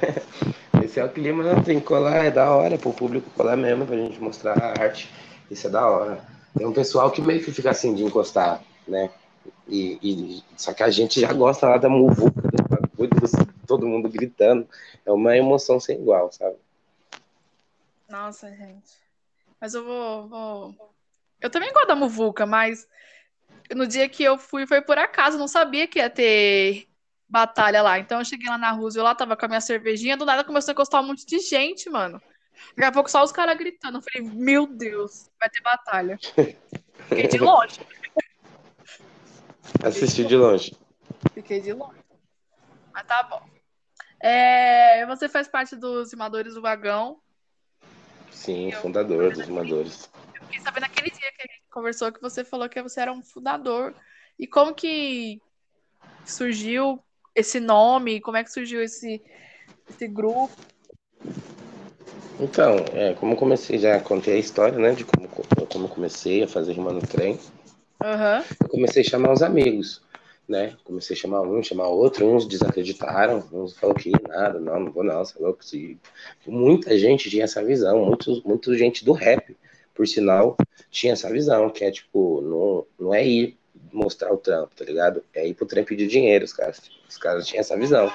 [0.84, 3.88] Esse é o clima, não tem que colar, é da hora pro público colar mesmo,
[3.88, 5.10] pra gente mostrar a arte.
[5.50, 6.24] Isso é da hora.
[6.56, 9.10] Tem um pessoal que meio que fica assim de encostar, né?
[9.68, 12.41] E, e só que a gente já gosta lá da muvuca,
[13.65, 14.68] todo mundo gritando.
[15.06, 16.56] É uma emoção sem igual, sabe?
[18.08, 18.94] Nossa, gente.
[19.60, 20.76] Mas eu vou, vou...
[21.41, 22.88] Eu também gosto da muvuca, mas
[23.74, 26.88] no dia que eu fui foi por acaso, não sabia que ia ter
[27.28, 28.00] batalha lá.
[28.00, 30.72] Então eu cheguei lá na Roosevelt, lá tava com a minha cervejinha, do nada começou
[30.72, 32.22] a encostar um monte de gente, mano.
[32.70, 33.98] Daqui a pouco só os caras gritando.
[33.98, 36.18] Eu falei, meu Deus, vai ter batalha.
[37.08, 37.80] Fiquei de longe.
[39.84, 40.76] Assistiu de longe.
[41.34, 42.00] Fiquei de longe.
[42.94, 43.42] Mas tá bom.
[44.22, 47.20] É, você faz parte dos Rimadores do Vagão.
[48.32, 50.10] Sim, fundador dos Rimadores.
[50.34, 53.12] Eu fiquei sabendo naquele dia que a gente conversou que você falou que você era
[53.12, 53.94] um fundador.
[54.40, 55.42] E como que
[56.26, 57.04] surgiu
[57.36, 58.21] esse nome?
[58.21, 59.21] Como é que surgiu esse,
[59.89, 60.56] esse grupo?
[62.39, 66.74] Então, é, como comecei, já contei a história, né, de como, como comecei a fazer
[66.74, 67.39] rima no trem.
[68.04, 68.43] Uhum.
[68.62, 70.02] Eu comecei a chamar os amigos,
[70.48, 70.76] né?
[70.84, 75.04] Comecei a chamar um, chamar outro, uns desacreditaram, uns falaram que nada, não, não vou
[75.04, 75.63] não, você é louco.
[75.63, 75.98] Se...
[76.45, 79.56] Muita gente tinha essa visão, muito, muito gente do rap,
[79.93, 80.58] por sinal,
[80.91, 83.58] tinha essa visão, que é tipo, não, não é ir
[83.96, 85.24] mostrar o trampo, tá ligado?
[85.34, 88.12] É ir pro trem pedir dinheiro, os caras, os caras tinham essa visão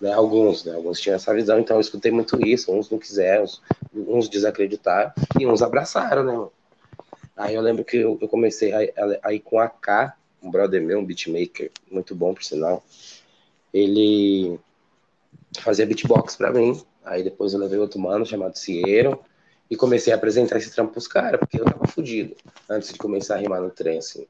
[0.00, 0.12] né?
[0.12, 0.74] Alguns, né?
[0.74, 2.72] Alguns tinham essa visão, então eu escutei muito isso.
[2.72, 3.46] Uns não quiseram,
[3.94, 6.48] uns desacreditaram e uns abraçaram, né?
[7.36, 8.72] Aí eu lembro que eu, eu comecei
[9.22, 12.84] aí com a K, um brother meu, um beatmaker, muito bom por sinal.
[13.72, 14.58] Ele
[15.58, 16.80] fazia beatbox para mim.
[17.04, 19.18] Aí depois eu levei outro mano chamado Cieiro
[19.70, 22.36] e comecei a apresentar esse trampo pros caras, porque eu tava fudido
[22.68, 24.26] antes de começar a rimar no trem, assim.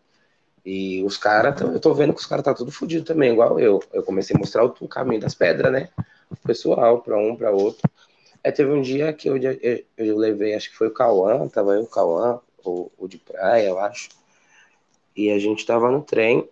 [0.64, 3.82] E os caras, eu tô vendo que os caras tá tudo fodido também, igual eu.
[3.92, 5.90] Eu comecei a mostrar o, caminho das pedras, né?
[6.30, 7.88] O pessoal, pra um, pra outro.
[8.42, 11.74] Aí teve um dia que eu, eu, eu levei, acho que foi o Cauã, tava
[11.74, 14.08] eu, o Cauã, o, o de praia, eu acho.
[15.14, 16.48] E a gente tava no trem,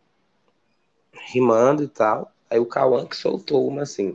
[1.32, 2.30] rimando e tal.
[2.50, 4.14] Aí o Cauã que soltou uma assim.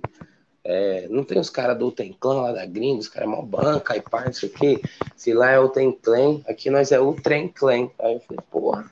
[0.64, 3.96] É, não tem os caras do Tenclan lá da gringa, os caras é mó banca
[3.96, 4.82] e pá, não sei o quê.
[5.16, 7.90] Se lá é o Tenclan, aqui nós é o Trem Clan.
[7.98, 8.86] Aí eu falei, porra,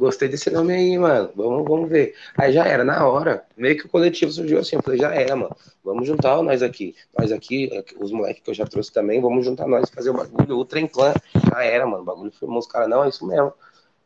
[0.00, 1.30] Gostei desse nome aí, mano.
[1.36, 2.14] Vamos, vamos ver.
[2.34, 3.44] Aí já era, na hora.
[3.54, 4.76] Meio que o coletivo surgiu assim.
[4.76, 5.54] Eu falei, já era, mano.
[5.84, 6.96] Vamos juntar nós aqui.
[7.18, 10.14] Nós aqui, os moleques que eu já trouxe também, vamos juntar nós e fazer o
[10.14, 10.56] bagulho.
[10.56, 11.12] O trem clã.
[11.50, 12.00] Já era, mano.
[12.00, 12.88] O bagulho firmou os caras.
[12.88, 13.52] Não, é isso mesmo.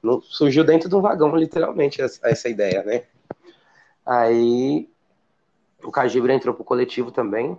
[0.03, 3.05] Não, surgiu dentro de um vagão, literalmente, essa, essa ideia, né?
[4.05, 4.89] Aí
[5.81, 7.57] o Cagibra entrou pro coletivo também.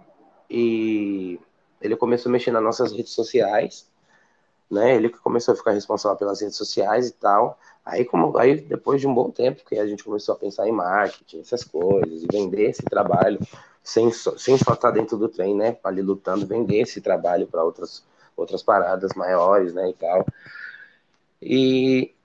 [0.50, 1.40] E
[1.82, 3.90] ele começou a mexer nas nossas redes sociais.
[4.70, 4.96] Né?
[4.96, 7.60] Ele que começou a ficar responsável pelas redes sociais e tal.
[7.86, 10.72] Aí, como, aí, depois de um bom tempo que a gente começou a pensar em
[10.72, 13.40] marketing, essas coisas, e vender esse trabalho,
[13.84, 15.78] sem, sem só estar dentro do trem, né?
[15.84, 18.04] Ali lutando, vender esse trabalho para outras,
[18.36, 19.90] outras paradas maiores, né?
[19.90, 20.26] E tal.
[21.40, 22.16] E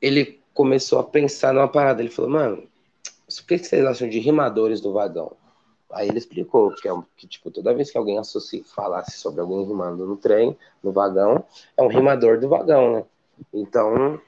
[0.00, 2.02] ele começou a pensar numa parada.
[2.02, 2.64] Ele falou, mano,
[3.40, 5.36] o que vocês acham de rimadores do vagão?
[5.92, 9.64] Aí ele explicou que, é, que tipo, toda vez que alguém associa, falasse sobre alguém
[9.64, 11.44] rimando no trem, no vagão,
[11.76, 13.04] é um rimador do vagão, né?
[13.52, 14.18] Então,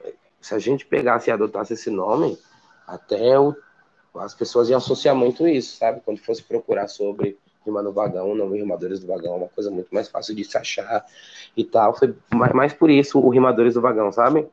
[0.41, 2.39] se a gente pegasse e adotasse esse nome,
[2.87, 3.55] até o,
[4.17, 6.03] as pessoas iam associar muito isso, sabe?
[6.05, 9.89] Quando fosse procurar sobre rima no vagão, não rimadores do vagão, é uma coisa muito
[9.93, 11.05] mais fácil de se achar
[11.57, 11.97] e tal.
[11.97, 14.47] Foi mais, mais por isso o rimadores do vagão, sabe?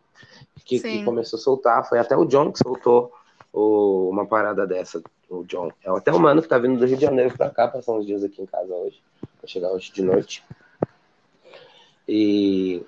[0.63, 1.89] Que, que, começou a soltar.
[1.89, 3.11] Foi até o John que soltou
[3.51, 5.71] o, uma parada dessa, o John.
[5.83, 8.05] É até o mano que tá vindo do Rio de Janeiro pra cá, passar uns
[8.05, 9.01] dias aqui em casa hoje.
[9.21, 10.43] Vai chegar hoje de noite.
[12.07, 12.83] E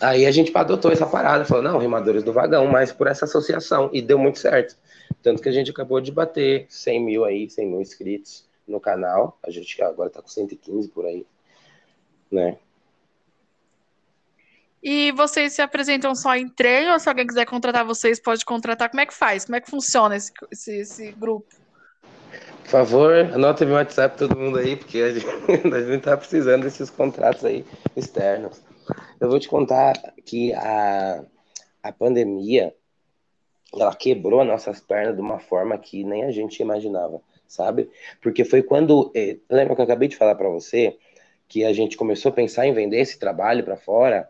[0.00, 3.90] Aí a gente adotou essa parada, falou, não, Rimadores do Vagão, mas por essa associação,
[3.92, 4.76] e deu muito certo.
[5.22, 9.38] Tanto que a gente acabou de bater 100 mil aí, 100 mil inscritos no canal,
[9.42, 11.26] a gente agora tá com 115 por aí,
[12.30, 12.56] né?
[14.82, 18.90] E vocês se apresentam só em treino, ou se alguém quiser contratar vocês, pode contratar,
[18.90, 19.44] como é que faz?
[19.44, 21.46] Como é que funciona esse, esse, esse grupo?
[22.64, 25.26] Por favor, anota meu WhatsApp todo mundo aí, porque a gente,
[25.72, 28.60] a gente tá precisando desses contratos aí externos.
[29.20, 31.22] Eu vou te contar que a,
[31.82, 32.74] a pandemia
[33.72, 37.90] ela quebrou nossas pernas de uma forma que nem a gente imaginava, sabe?
[38.22, 39.12] Porque foi quando.
[39.14, 40.96] Eh, lembra que eu acabei de falar para você
[41.46, 44.28] que a gente começou a pensar em vender esse trabalho para fora?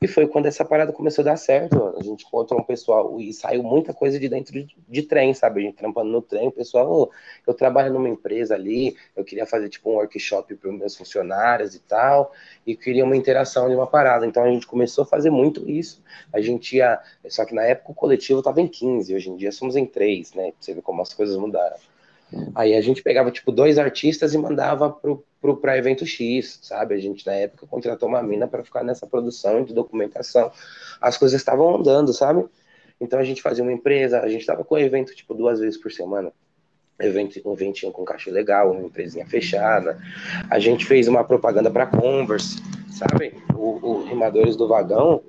[0.00, 1.94] E foi quando essa parada começou a dar certo.
[1.98, 5.60] A gente encontrou um pessoal e saiu muita coisa de dentro de, de trem, sabe?
[5.60, 7.10] A gente trampando no trem, o pessoal, oh,
[7.44, 11.74] eu trabalho numa empresa ali, eu queria fazer tipo um workshop para os meus funcionários
[11.74, 12.32] e tal,
[12.64, 14.24] e queria uma interação de uma parada.
[14.24, 16.00] Então a gente começou a fazer muito isso.
[16.32, 17.00] A gente ia.
[17.28, 20.32] Só que na época o coletivo estava em 15, hoje em dia somos em 3,
[20.34, 20.52] né?
[20.52, 21.76] Pra você ver como as coisas mudaram.
[22.54, 26.94] Aí a gente pegava, tipo, dois artistas e mandava pro, pro, pra evento X, sabe?
[26.94, 30.50] A gente, na época, contratou uma mina para ficar nessa produção de documentação.
[31.00, 32.44] As coisas estavam andando, sabe?
[33.00, 35.90] Então a gente fazia uma empresa, a gente tava com evento, tipo, duas vezes por
[35.90, 36.32] semana.
[37.00, 39.96] Evento, um eventinho com caixa legal, uma empresinha fechada.
[40.50, 42.60] A gente fez uma propaganda para Converse,
[42.90, 43.34] sabe?
[43.54, 45.22] O, o Rimadores do Vagão,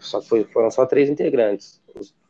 [0.00, 1.80] só foi, foram só três integrantes,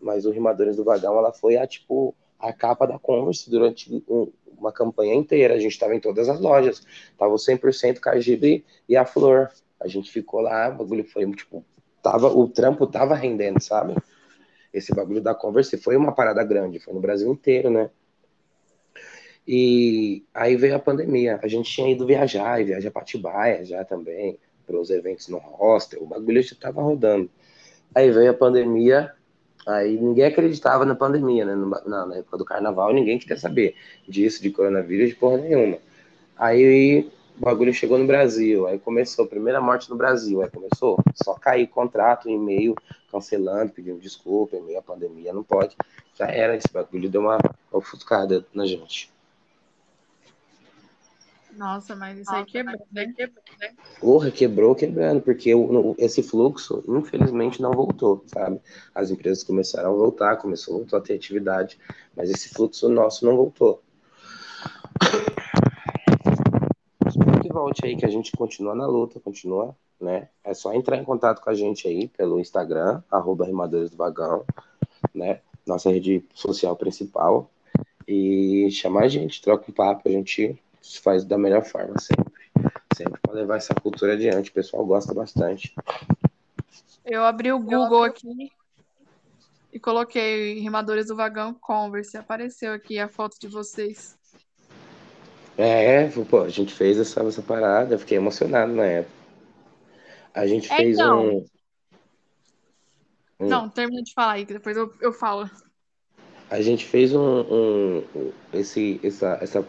[0.01, 4.31] mas o Rimadores do Vagão, ela foi a, tipo, a capa da Converse durante um,
[4.59, 5.55] uma campanha inteira.
[5.55, 6.85] A gente estava em todas as lojas.
[7.17, 9.51] Tava 100% Cajibe e a Flor.
[9.81, 11.65] A gente ficou lá, o bagulho foi, tipo,
[12.03, 13.95] tava, o trampo tava rendendo, sabe?
[14.73, 17.91] Esse bagulho da Converse foi uma parada grande, foi no Brasil inteiro, né?
[19.47, 21.39] E aí veio a pandemia.
[21.43, 25.39] A gente tinha ido viajar, e viajar para Atibaia já também, para os eventos no
[25.39, 27.31] hostel, o bagulho já estava rodando.
[27.95, 29.13] Aí veio a pandemia,
[29.67, 31.55] aí ninguém acreditava na pandemia, né?
[31.87, 33.77] Na, na época do carnaval, ninguém queria saber
[34.09, 35.79] disso, de coronavírus, de porra nenhuma.
[36.37, 40.99] Aí o bagulho chegou no Brasil, aí começou a primeira morte no Brasil, aí começou
[41.23, 42.75] só cair contrato, e-mail
[43.11, 45.77] cancelando, pedindo desculpa, e-mail a pandemia, não pode.
[46.15, 47.39] Já era, esse bagulho deu uma
[47.71, 49.12] ofuscada na gente.
[51.57, 53.13] Nossa, mas isso aí quebrou, né?
[53.17, 53.75] né?
[54.01, 55.53] Porra, quebrou quebrando, porque
[55.99, 58.61] esse fluxo, infelizmente, não voltou, sabe?
[58.95, 61.79] As empresas começaram a voltar, começou, voltou a ter atividade,
[62.17, 63.83] mas esse fluxo nosso não voltou.
[67.07, 70.29] Espero que volte aí, que a gente continua na luta, continua, né?
[70.43, 74.45] É só entrar em contato com a gente aí pelo Instagram, arroba Rimadores do Vagão,
[75.15, 75.41] né?
[75.67, 77.51] Nossa rede social principal.
[78.09, 82.33] E chamar a gente, troca um papo, a gente se faz da melhor forma sempre.
[82.95, 84.51] Sempre para levar essa cultura adiante.
[84.51, 85.75] O pessoal gosta bastante.
[87.05, 88.51] Eu abri o Google aqui
[89.73, 92.17] e coloquei Rimadores do Vagão Converse.
[92.17, 94.19] Apareceu aqui a foto de vocês.
[95.57, 99.15] É, pô, a gente fez essa, essa parada, fiquei emocionado na época.
[100.35, 101.39] A gente é, fez então...
[101.39, 101.47] um.
[103.39, 105.51] Não, termina de falar aí, que depois eu, eu falo.
[106.49, 109.67] A gente fez um, um esse, essa, essa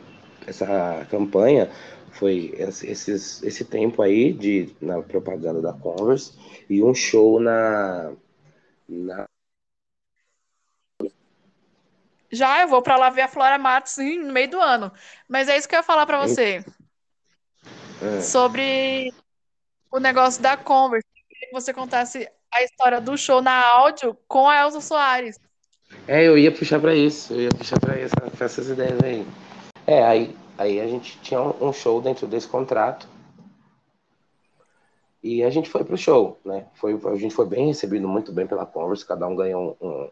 [0.47, 1.69] essa campanha
[2.11, 6.33] foi esses, esse tempo aí de, na propaganda da Converse
[6.69, 8.13] e um show na,
[8.87, 9.25] na...
[12.31, 14.91] Já eu vou para lá ver a Flora Matos no meio do ano.
[15.27, 16.63] Mas é isso que eu ia falar para você.
[18.01, 18.21] É.
[18.21, 19.13] Sobre
[19.91, 21.05] o negócio da Converse.
[21.15, 25.39] Eu queria que você contasse a história do show na áudio com a Elza Soares.
[26.07, 27.33] É, eu ia puxar para isso.
[27.33, 27.95] Eu ia puxar para
[28.45, 29.25] essas ideias aí.
[29.85, 33.07] É, aí, aí a gente tinha um show dentro desse contrato.
[35.21, 36.65] E a gente foi pro show, né?
[36.75, 39.05] Foi, a gente foi bem recebido, muito bem pela Converse.
[39.05, 40.09] Cada um ganhou um, um,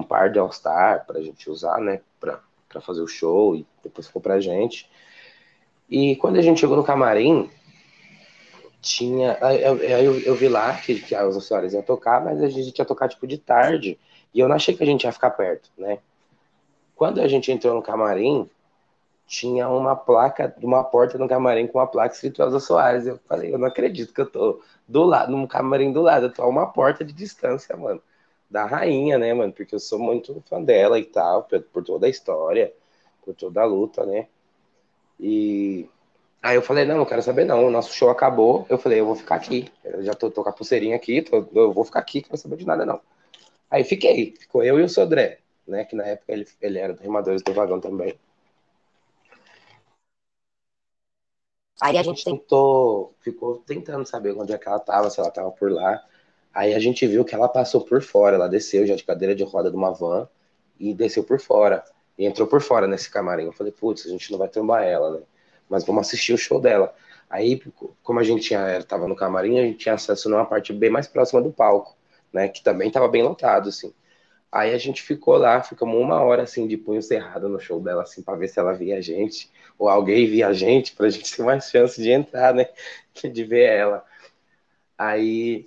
[0.00, 2.00] um par de All-Star pra gente usar, né?
[2.18, 4.88] Pra, pra fazer o show e depois ficou pra gente.
[5.88, 7.50] E quando a gente chegou no camarim,
[8.80, 9.38] tinha.
[9.62, 12.84] Eu, eu, eu vi lá que, que as senhoras iam tocar, mas a gente ia
[12.84, 13.98] tocar tipo de tarde.
[14.32, 15.98] E eu não achei que a gente ia ficar perto, né?
[16.94, 18.48] Quando a gente entrou no camarim,
[19.30, 23.06] tinha uma placa, uma porta no camarim com uma placa escrito Elza Soares.
[23.06, 26.32] Eu falei, eu não acredito que eu tô do lado, num camarim do lado, eu
[26.32, 28.02] tô a uma porta de distância, mano.
[28.50, 29.52] Da rainha, né, mano?
[29.52, 32.74] Porque eu sou muito fã dela e tal, por, por toda a história,
[33.24, 34.26] por toda a luta, né?
[35.20, 35.88] E
[36.42, 38.66] aí eu falei, não, não quero saber não, o nosso show acabou.
[38.68, 39.70] Eu falei, eu vou ficar aqui.
[39.84, 42.56] Eu já tô, tô com a pulseirinha aqui, tô, eu vou ficar aqui, quero saber
[42.56, 43.00] de nada não.
[43.70, 45.38] Aí fiquei, ficou eu e o Sodré,
[45.68, 45.84] né?
[45.84, 48.18] Que na época ele, ele era do Rimadores do Vagão também.
[51.80, 55.50] Aí a gente tentou, ficou tentando saber onde é que ela tava, se ela tava
[55.50, 56.04] por lá.
[56.52, 59.44] Aí a gente viu que ela passou por fora, ela desceu já de cadeira de
[59.44, 60.28] roda de uma van
[60.78, 61.82] e desceu por fora.
[62.18, 63.44] E entrou por fora nesse camarim.
[63.44, 65.22] Eu falei, putz, a gente não vai trombar ela, né?
[65.68, 66.94] Mas vamos assistir o show dela.
[67.30, 67.62] Aí,
[68.02, 71.06] como a gente tinha, tava no camarim, a gente tinha acesso numa parte bem mais
[71.06, 71.96] próxima do palco,
[72.32, 72.48] né?
[72.48, 73.94] Que também tava bem lotado, assim.
[74.52, 78.02] Aí a gente ficou lá, ficamos uma hora assim de punho cerrado no show dela,
[78.02, 81.36] assim, para ver se ela via a gente, ou alguém via a gente, pra gente
[81.36, 82.68] ter mais chance de entrar, né?
[83.32, 84.04] De ver ela.
[84.98, 85.66] Aí,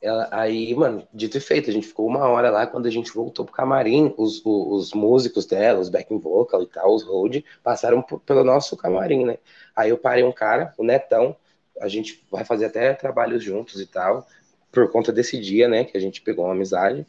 [0.00, 3.12] ela, aí, mano, dito e feito, a gente ficou uma hora lá, quando a gente
[3.12, 7.42] voltou pro camarim, os, os, os músicos dela, os backing vocal e tal, os hold,
[7.62, 9.38] passaram pelo nosso camarim, né?
[9.74, 11.34] Aí eu parei um cara, o Netão,
[11.80, 14.26] a gente vai fazer até trabalhos juntos e tal,
[14.70, 17.06] por conta desse dia, né, que a gente pegou uma amizade.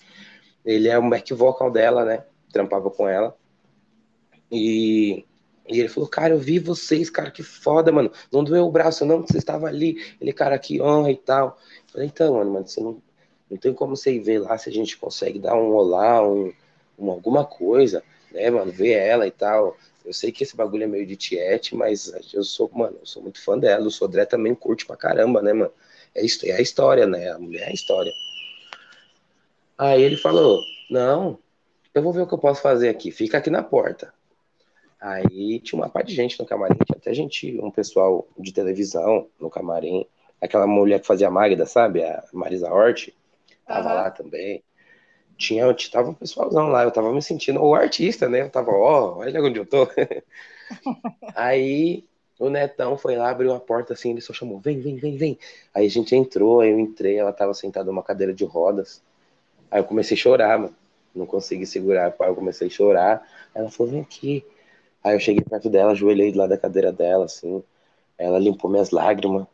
[0.66, 2.24] Ele é um back vocal dela, né?
[2.52, 3.36] Trampava com ela.
[4.52, 5.26] E,
[5.68, 8.12] e ele falou, cara, eu vi vocês, cara, que foda, mano.
[8.32, 9.98] Não doeu o braço, não, que você estava ali.
[10.20, 11.58] Ele, cara, que honra e tal.
[11.88, 13.02] Eu falei, então, mano, mano, você não,
[13.50, 16.52] não tem como você ir ver lá se a gente consegue dar um olá, um,
[16.98, 18.72] um, alguma coisa, né, mano?
[18.72, 19.78] Ver ela e tal.
[20.04, 23.22] Eu sei que esse bagulho é meio de tiete, mas eu sou, mano, eu sou
[23.22, 23.88] muito fã dela.
[23.88, 25.72] O Sodré também curte pra caramba, né, mano?
[26.16, 27.32] É, é a história, né?
[27.32, 28.12] A mulher é a história.
[29.78, 31.40] Aí ele falou: Não,
[31.94, 34.14] eu vou ver o que eu posso fazer aqui, fica aqui na porta.
[35.00, 39.28] Aí tinha uma parte de gente no camarim, tinha até gente, um pessoal de televisão
[39.40, 40.06] no camarim.
[40.42, 42.04] Aquela mulher que fazia Magda, sabe?
[42.04, 43.10] A Marisa Hort,
[43.66, 43.96] tava uhum.
[43.96, 44.64] lá também.
[45.38, 48.42] Tinha, tava um pessoalzão lá, eu tava me sentindo o artista, né?
[48.42, 49.88] Eu tava, ó, oh, olha onde eu tô.
[51.34, 52.04] aí
[52.40, 55.38] o Netão foi lá, abriu a porta assim, ele só chamou, vem, vem, vem, vem.
[55.74, 59.04] Aí a gente entrou, aí eu entrei, ela tava sentada numa cadeira de rodas.
[59.70, 60.76] Aí eu comecei a chorar, mano.
[61.14, 63.28] Não consegui segurar, eu comecei a chorar.
[63.54, 64.46] Ela falou, vem aqui.
[65.04, 67.64] Aí eu cheguei perto dela, ajoelhei do lado da cadeira dela, assim.
[68.18, 69.46] Ela limpou minhas lágrimas.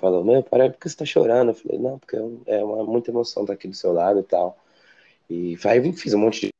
[0.00, 1.50] Falou, meu, para por que você tá chorando?
[1.50, 4.58] Eu falei, não, porque é uma muita emoção estar aqui do seu lado e tal.
[5.30, 6.50] E aí fiz um monte de.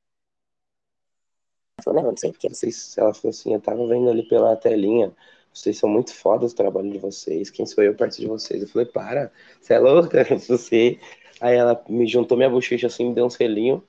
[1.85, 2.97] Falei, não, não sei porque vocês.
[2.99, 5.13] Ela falou assim, eu tava vendo ali pela telinha.
[5.55, 7.49] Vocês são muito fodas o trabalho de vocês.
[7.49, 8.61] Quem sou eu perto de vocês?
[8.61, 9.31] Eu falei, para,
[9.61, 10.25] você é louca?
[10.37, 10.99] Você.
[11.41, 13.83] Aí ela me juntou minha bochecha assim, me deu um selinho.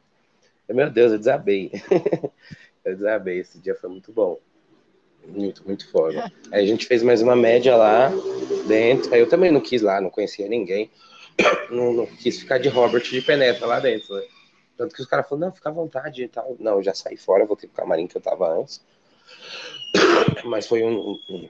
[0.70, 1.72] Meu Deus, eu desabei.
[2.86, 3.39] eu desabei.
[3.39, 4.39] Esse dia foi muito bom.
[5.28, 6.32] Muito, muito foda.
[6.51, 8.11] Aí a gente fez mais uma média lá
[8.68, 9.11] dentro.
[9.11, 10.91] Aí eu também não quis lá, não conhecia ninguém.
[11.70, 14.24] Não, não quis ficar de Robert de penetra lá dentro, né?
[14.78, 16.55] Tanto que os caras falaram, não, fica à vontade e tal.
[16.59, 18.82] Não, eu já saí fora, voltei pro camarim que eu tava antes.
[20.45, 21.49] Mas foi um, um,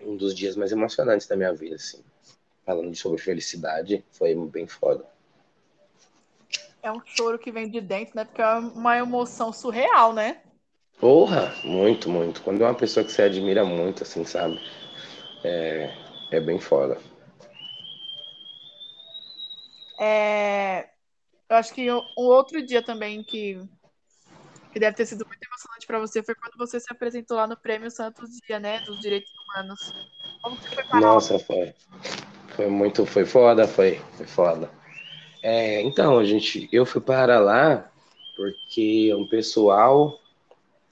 [0.00, 2.02] um dos dias mais emocionantes da minha vida, assim.
[2.64, 5.04] Falando sobre felicidade, foi bem foda.
[6.82, 8.24] É um choro que vem de dentro, né?
[8.24, 10.40] Porque é uma emoção surreal, né?
[10.98, 12.42] Porra, muito, muito.
[12.42, 14.58] Quando é uma pessoa que você admira muito, assim, sabe?
[15.44, 15.94] É,
[16.30, 16.98] é bem foda.
[19.98, 20.88] É,
[21.48, 23.60] eu acho que um outro dia também que,
[24.76, 27.56] que deve ter sido muito emocionante para você foi quando você se apresentou lá no
[27.56, 28.80] Prêmio Santos Dia, né?
[28.80, 29.94] Dos Direitos Humanos.
[30.42, 31.74] Como que foi Nossa, foi.
[32.48, 34.70] Foi muito, foi foda, foi, foi foda.
[35.42, 37.90] É, então, gente, eu fui para lá
[38.36, 40.20] porque um pessoal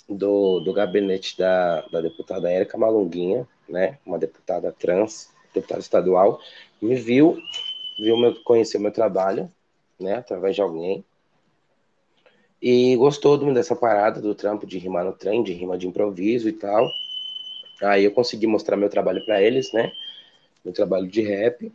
[0.08, 6.40] do, do gabinete da, da deputada Érica Malunguinha, né, uma deputada trans, deputada estadual,
[6.80, 7.36] me viu,
[7.98, 9.46] viu meu, conheceu meu trabalho,
[10.00, 11.04] né, através de alguém,
[12.66, 16.52] e gostou dessa parada do trampo de rimar no trem, de rima de improviso e
[16.52, 16.90] tal.
[17.82, 19.92] Aí eu consegui mostrar meu trabalho para eles, né,
[20.64, 21.70] meu trabalho de rap,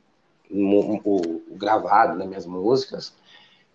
[0.49, 3.13] o, o, o gravado, né, minhas músicas,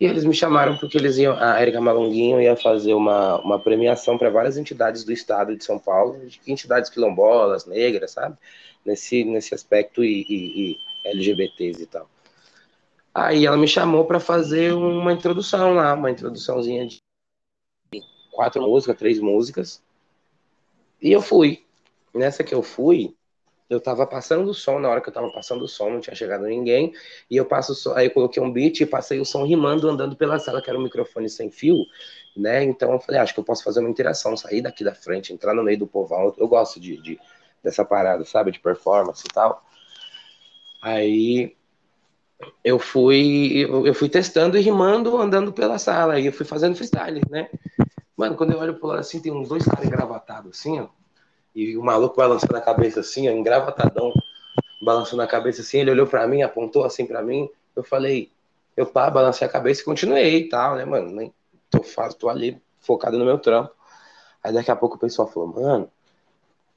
[0.01, 4.19] e eles me chamaram porque eles iam, a Erika Malonguinho ia fazer uma, uma premiação
[4.19, 8.37] para várias entidades do estado de São Paulo, entidades quilombolas, negras, sabe?
[8.85, 12.11] Nesse, nesse aspecto e, e, e LGBTs e tal.
[13.15, 17.04] Aí ela me chamou para fazer uma introdução lá, uma introduçãozinha de
[18.35, 19.83] quatro músicas, três músicas.
[21.01, 21.65] E eu fui.
[22.13, 23.15] Nessa que eu fui,
[23.69, 26.15] eu tava passando o som, na hora que eu tava passando o som, não tinha
[26.15, 26.93] chegado ninguém,
[27.31, 30.15] e eu passo som, aí eu coloquei um beat e passei o som rimando, andando
[30.17, 31.79] pela sala, que era um microfone sem fio,
[32.37, 34.95] né, então eu falei, ah, acho que eu posso fazer uma interação, sair daqui da
[34.95, 37.19] frente, entrar no meio do povão, eu, gosto de, de,
[37.63, 39.65] dessa parada, sabe, de performance e tal.
[40.83, 41.57] Aí
[42.63, 46.77] eu fui, eu, eu fui testando e rimando, andando pela sala, e eu fui fazendo
[46.77, 47.49] freestyle, né,
[48.17, 50.89] Mano, quando eu olho pro lado assim, tem uns dois caras engravatados assim, ó,
[51.55, 54.13] e o maluco balançando a cabeça assim, ó, engravatadão,
[54.83, 58.31] balançando a cabeça assim, ele olhou para mim, apontou assim para mim, eu falei,
[58.77, 61.33] eu pá, balancei a cabeça e continuei e tal, né, mano, nem
[61.71, 61.81] tô,
[62.19, 63.73] tô ali focado no meu trampo.
[64.43, 65.91] Aí daqui a pouco o pessoal falou, mano,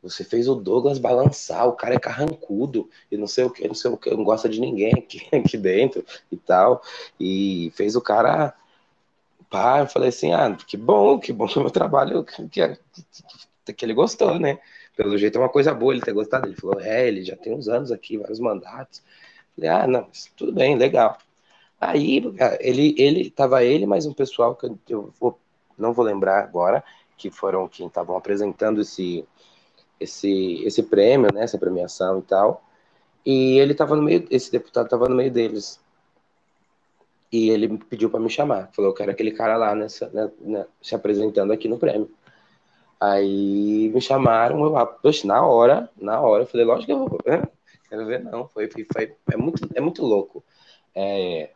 [0.01, 3.75] você fez o Douglas balançar, o cara é carrancudo, e não sei o que, não
[3.75, 6.81] sei o que, não gosta de ninguém aqui, aqui dentro e tal.
[7.19, 8.53] E fez o cara.
[9.49, 13.73] Pá, eu falei assim, ah, que bom, que bom que o meu trabalho, que, que,
[13.73, 14.59] que ele gostou, né?
[14.95, 16.47] Pelo jeito é uma coisa boa ele ter gostado.
[16.47, 19.01] Ele falou, é, ele já tem uns anos aqui, vários mandatos.
[19.55, 21.17] Falei, ah, não, tudo bem, legal.
[21.79, 22.23] Aí
[22.59, 25.39] ele, ele tava ele mais um pessoal que eu vou,
[25.77, 26.83] não vou lembrar agora,
[27.15, 29.25] que foram quem estavam apresentando esse,
[29.99, 32.63] esse, esse prêmio, né, essa premiação e tal.
[33.25, 35.79] E ele tava no meio, esse deputado tava no meio deles.
[37.31, 38.69] E ele pediu para me chamar.
[38.71, 42.09] Falou, eu quero aquele cara lá nessa, né, né, se apresentando aqui no prêmio.
[42.99, 47.19] Aí me chamaram, eu, poxa, na hora, na hora, eu falei, lógico que eu vou,
[47.25, 47.43] né?
[47.89, 50.43] quero ver, não, foi, foi, é muito, é muito louco
[50.99, 51.51] é,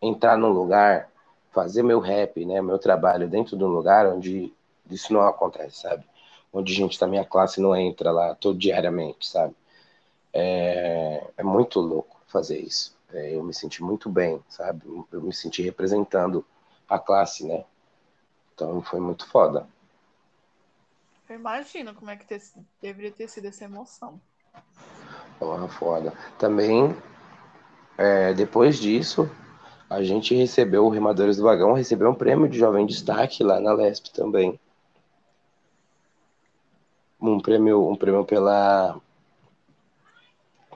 [0.00, 1.10] entrar num lugar,
[1.52, 4.50] fazer meu rap, né, meu trabalho dentro de um lugar onde
[4.90, 6.04] isso não acontece, sabe?
[6.50, 9.54] Onde gente da minha classe não entra lá todo diariamente, sabe?
[10.32, 12.95] É, é muito louco fazer isso.
[13.12, 14.82] É, eu me senti muito bem, sabe?
[15.12, 16.44] Eu me senti representando
[16.88, 17.64] a classe, né?
[18.54, 19.68] Então foi muito foda.
[21.28, 22.40] Eu imagino como é que ter,
[22.80, 24.20] deveria ter sido essa emoção.
[25.38, 26.12] Porra, foda.
[26.38, 26.96] Também,
[27.98, 29.28] é, depois disso,
[29.90, 33.72] a gente recebeu, o Remadores do Vagão recebeu um prêmio de Jovem Destaque lá na
[33.72, 34.58] Lesp também.
[37.20, 39.00] Um prêmio, um prêmio pela,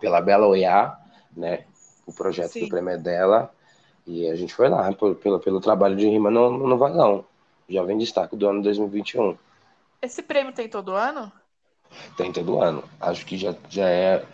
[0.00, 0.98] pela Bela Oiá,
[1.36, 1.64] né?
[2.10, 2.64] O projeto Sim.
[2.64, 3.54] do prêmio é dela.
[4.06, 7.24] E a gente foi lá pelo, pelo, pelo trabalho de rima no, no Vagão.
[7.68, 9.38] Jovem Destaque do ano 2021.
[10.02, 11.30] Esse prêmio tem todo ano?
[12.16, 12.82] Tem todo ano.
[13.00, 14.26] Acho que já, já é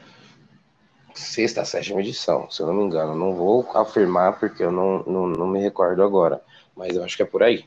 [1.14, 3.14] sexta, sétima edição, se eu não me engano.
[3.14, 6.43] Não vou afirmar porque eu não, não, não me recordo agora.
[6.74, 7.66] Mas eu acho que é por aí.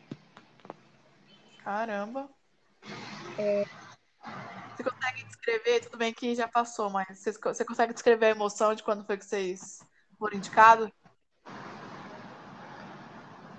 [1.63, 2.27] Caramba.
[3.37, 3.65] É,
[4.75, 5.81] você consegue descrever?
[5.81, 9.17] Tudo bem que já passou, mas você, você consegue descrever a emoção de quando foi
[9.17, 9.81] que vocês
[10.19, 10.91] foram indicados?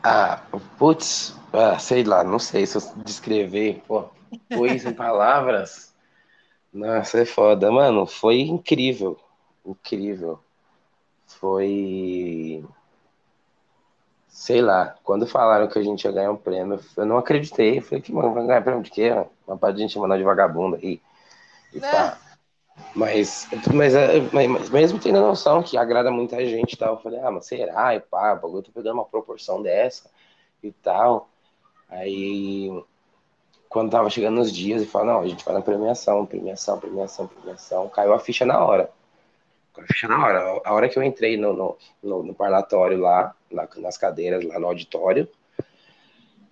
[0.03, 0.43] Ah,
[0.79, 4.05] putz, ah, sei lá, não sei se eu descrever, pô,
[4.53, 5.95] pois em palavras.
[6.73, 9.19] Nossa, é foda, mano, foi incrível,
[9.67, 10.41] incrível.
[11.27, 12.65] Foi,
[14.29, 17.79] sei lá, quando falaram que a gente ia ganhar um prêmio, eu não acreditei.
[17.79, 19.11] Eu falei que, mano, vai ganhar prêmio de quê?
[19.47, 21.01] Uma parte de gente mandar de vagabundo aí.
[21.73, 21.91] E Né?
[21.91, 22.20] tá.
[22.95, 23.95] Mas, mas,
[24.33, 27.95] mas, mas mesmo tendo noção que agrada muita gente tal, eu falei, ah, mas será?
[27.95, 30.11] E pá, o bagulho tá pegando uma proporção dessa
[30.63, 31.29] e tal.
[31.89, 32.71] Aí,
[33.69, 37.27] quando tava chegando os dias, e falou, não, a gente vai na premiação, premiação, premiação,
[37.27, 38.91] premiação, caiu a ficha na hora.
[39.73, 40.61] Caiu a ficha na hora.
[40.65, 44.59] A hora que eu entrei no, no, no, no parlatório lá, na- nas cadeiras, lá
[44.59, 45.29] no auditório,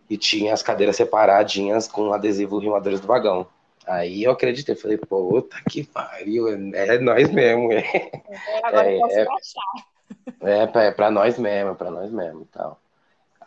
[0.08, 3.46] e tinha as cadeiras separadinhas com adesivo Rimadores do Vagão.
[3.89, 7.82] Aí eu acreditei, falei, puta que pariu, é nós mesmo, é,
[8.62, 9.24] Agora É, eu posso é.
[9.24, 9.62] baixar.
[10.43, 12.78] é pra, é pra nós mesmo, é pra nós mesmo e tal.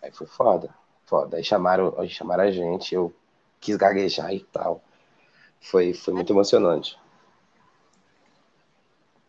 [0.02, 0.74] Aí foi foda,
[1.06, 1.38] foda.
[1.38, 3.14] Aí chamaram, aí chamaram a gente, eu
[3.60, 4.82] quis gaguejar e tal.
[5.62, 6.98] Foi, foi muito emocionante.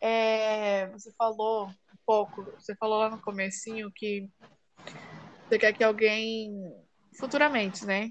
[0.01, 1.75] É, você falou um
[2.07, 4.31] pouco, você falou lá no comecinho que
[5.47, 6.51] você quer que alguém
[7.21, 8.09] futuramente, né,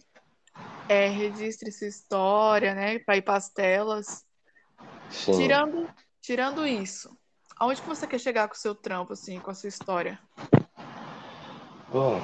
[0.91, 4.25] é, registre sua história, né, para ir para as telas.
[5.09, 5.37] Sim.
[5.37, 5.89] Tirando,
[6.21, 7.17] tirando isso,
[7.57, 10.19] aonde que você quer chegar com o seu trampo, assim, com a sua história?
[11.87, 12.21] Bom,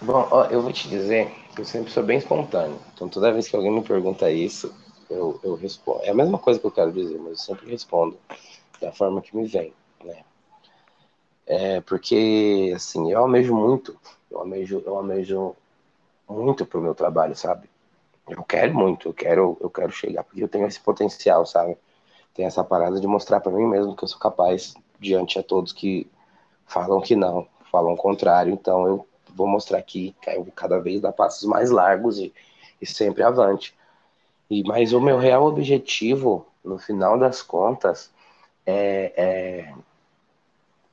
[0.00, 2.80] bom, ó, eu vou te dizer que eu sempre sou bem espontâneo.
[2.94, 4.74] Então toda vez que alguém me pergunta isso,
[5.10, 6.02] eu, eu respondo.
[6.04, 8.18] É a mesma coisa que eu quero dizer, mas eu sempre respondo
[8.80, 10.24] da forma que me vem, né?
[11.46, 13.94] É porque, assim, eu almejo muito,
[14.30, 15.54] eu almejo, eu almejo
[16.26, 17.73] muito pro meu trabalho, sabe?
[18.28, 21.76] Eu quero muito, eu quero, eu quero chegar, porque eu tenho esse potencial, sabe?
[22.32, 25.72] Tem essa parada de mostrar pra mim mesmo que eu sou capaz diante a todos
[25.72, 26.10] que
[26.66, 28.52] falam que não, falam o contrário.
[28.52, 32.32] Então eu vou mostrar aqui eu cada vez dar passos mais largos e,
[32.80, 33.74] e sempre avante.
[34.50, 38.10] E mas o meu real objetivo, no final das contas,
[38.66, 39.12] é,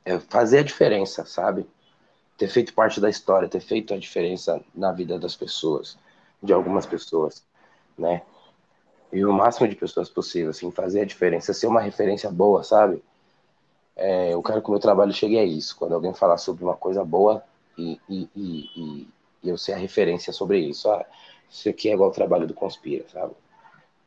[0.05, 1.65] é, é fazer a diferença, sabe?
[2.37, 5.97] Ter feito parte da história, ter feito a diferença na vida das pessoas,
[6.41, 7.45] de algumas pessoas,
[7.97, 8.21] né?
[9.11, 13.03] E o máximo de pessoas possível, assim, fazer a diferença, ser uma referência boa, sabe?
[13.95, 15.75] É, eu quero que o meu trabalho chegue a isso.
[15.75, 17.43] Quando alguém falar sobre uma coisa boa
[17.77, 19.07] e, e, e,
[19.43, 20.89] e, eu ser a referência sobre isso.
[20.89, 21.05] Ah,
[21.49, 23.33] isso aqui é igual o trabalho do Conspira, sabe?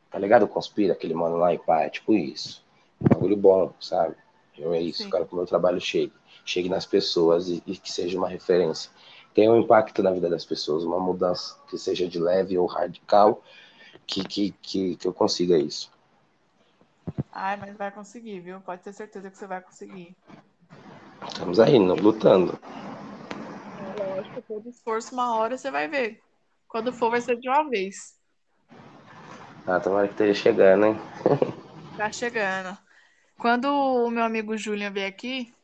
[0.09, 0.43] Tá ligado?
[0.43, 2.63] O Conspira, aquele mano lá e pá, é tipo isso.
[2.99, 4.15] Um bagulho bom, sabe?
[4.57, 5.09] Eu é isso, Sim.
[5.09, 6.13] quero que o meu trabalho chegue.
[6.43, 8.89] Chegue nas pessoas e, e que seja uma referência.
[9.35, 13.43] Tenha um impacto na vida das pessoas, uma mudança que seja de leve ou radical,
[14.07, 15.91] que, que, que, que eu consiga isso.
[17.31, 18.59] Ai, mas vai conseguir, viu?
[18.61, 20.17] Pode ter certeza que você vai conseguir.
[21.27, 22.57] Estamos aí, não- lutando.
[23.77, 26.21] É lógico, todo esforço, uma hora você vai ver.
[26.67, 28.15] Quando for, vai ser de uma vez.
[29.67, 30.95] Ah, tomara que esteja chegando, hein?
[31.95, 32.77] Tá chegando.
[33.37, 35.54] Quando o meu amigo Julian veio aqui,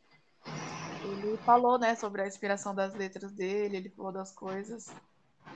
[1.45, 4.93] falou, né, sobre a inspiração das letras dele, ele falou das coisas.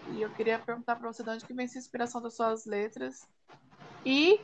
[0.10, 3.28] E eu queria perguntar pra você de onde que vem essa inspiração das suas letras.
[4.06, 4.40] E,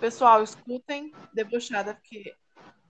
[0.00, 2.34] pessoal, escutem Debochada, porque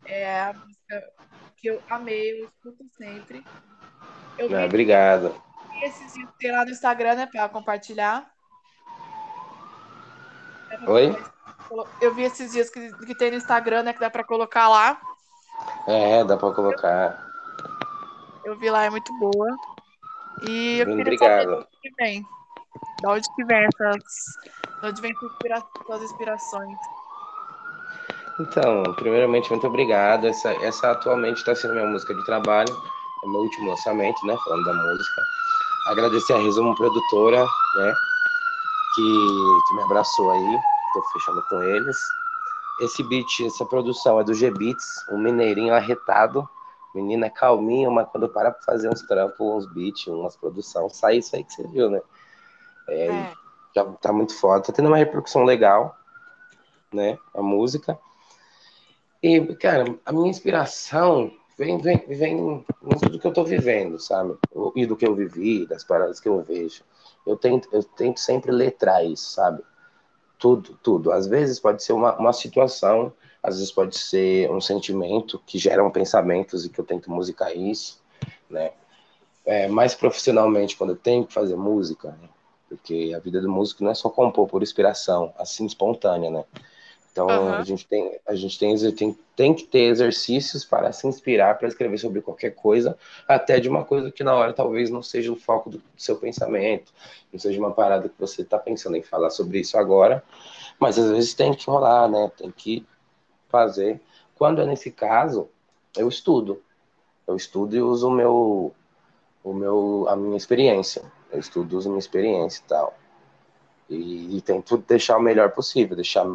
[0.04, 1.12] é a música
[1.56, 3.44] que eu amei, eu escuto sempre.
[4.38, 5.34] Eu Ah, obrigado.
[5.82, 8.30] esses dias que tem lá no Instagram, né, pra compartilhar.
[10.68, 11.16] Pra Oi?
[12.00, 15.00] Eu vi esses dias que, que tem no Instagram, né, que dá pra colocar lá.
[15.86, 17.31] É, dá pra colocar.
[18.44, 19.56] Eu vi lá, é muito boa.
[20.48, 21.52] E eu queria saber de obrigado.
[21.54, 22.26] onde que vem.
[23.02, 24.04] Da onde que vem essas.
[24.80, 25.14] De onde vem
[25.86, 26.78] suas inspirações.
[28.40, 30.26] Então, primeiramente, muito obrigado.
[30.26, 32.74] Essa, essa atualmente está sendo minha música de trabalho,
[33.24, 34.36] é meu último lançamento, né?
[34.44, 35.22] Falando da música.
[35.88, 37.94] Agradecer a Resumo Produtora, né?
[38.94, 39.02] Que,
[39.68, 40.58] que me abraçou aí.
[40.92, 41.96] Tô fechando com eles.
[42.80, 46.48] Esse beat, essa produção é do G-Beats, um mineirinho arretado.
[46.94, 51.18] Menina é calminho, mas quando para pra fazer uns trampos, uns beats, umas produção, sai
[51.18, 52.00] isso aí que você viu, né?
[52.88, 53.32] É, É.
[53.74, 55.96] já tá muito foda, tá tendo uma repercussão legal,
[56.92, 57.18] né?
[57.34, 57.98] A música.
[59.22, 64.36] E, cara, a minha inspiração vem, vem, vem em tudo que eu tô vivendo, sabe?
[64.74, 66.82] E do que eu vivi, das paradas que eu vejo.
[67.26, 69.62] Eu tento, eu tento sempre letrar isso, sabe?
[70.38, 71.12] Tudo, tudo.
[71.12, 73.12] Às vezes pode ser uma, uma situação,
[73.42, 78.00] às vezes pode ser um sentimento que geram pensamentos e que eu tento musicar isso,
[78.48, 78.70] né?
[79.44, 82.28] É, mais profissionalmente, quando eu tenho que fazer música, né?
[82.68, 86.44] Porque a vida do músico não é só compor por inspiração, assim espontânea, né?
[87.10, 87.54] Então uhum.
[87.54, 91.68] a gente, tem, a gente tem, tem, tem que ter exercícios para se inspirar para
[91.68, 92.96] escrever sobre qualquer coisa,
[93.28, 96.16] até de uma coisa que na hora talvez não seja o foco do, do seu
[96.16, 96.90] pensamento,
[97.30, 100.24] não seja uma parada que você está pensando em falar sobre isso agora,
[100.80, 102.30] mas às vezes tem que rolar, né?
[102.34, 102.86] Tem que
[103.52, 104.00] fazer.
[104.36, 105.48] Quando é nesse caso,
[105.96, 106.62] eu estudo.
[107.28, 108.74] Eu estudo e uso o meu,
[109.44, 111.02] o meu, a minha experiência.
[111.30, 112.94] Eu estudo, uso a minha experiência e tal.
[113.88, 116.26] E, e tento deixar o melhor possível, deixar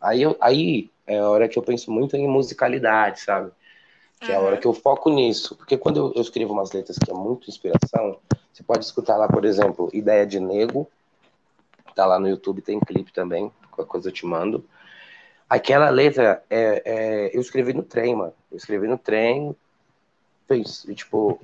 [0.00, 3.52] Aí, eu, aí é a hora que eu penso muito em musicalidade, sabe?
[4.18, 5.54] Que é a hora que eu foco nisso.
[5.56, 8.18] Porque quando eu, eu escrevo umas letras que é muito inspiração,
[8.52, 10.88] você pode escutar lá, por exemplo, Ideia de Nego.
[11.94, 13.50] Tá lá no YouTube, tem clipe também.
[13.70, 14.64] Qualquer coisa eu te mando.
[15.50, 18.32] Aquela letra, é, é, eu escrevi no trem, mano.
[18.52, 19.54] Eu escrevi no trem,
[20.46, 21.40] fez, tipo,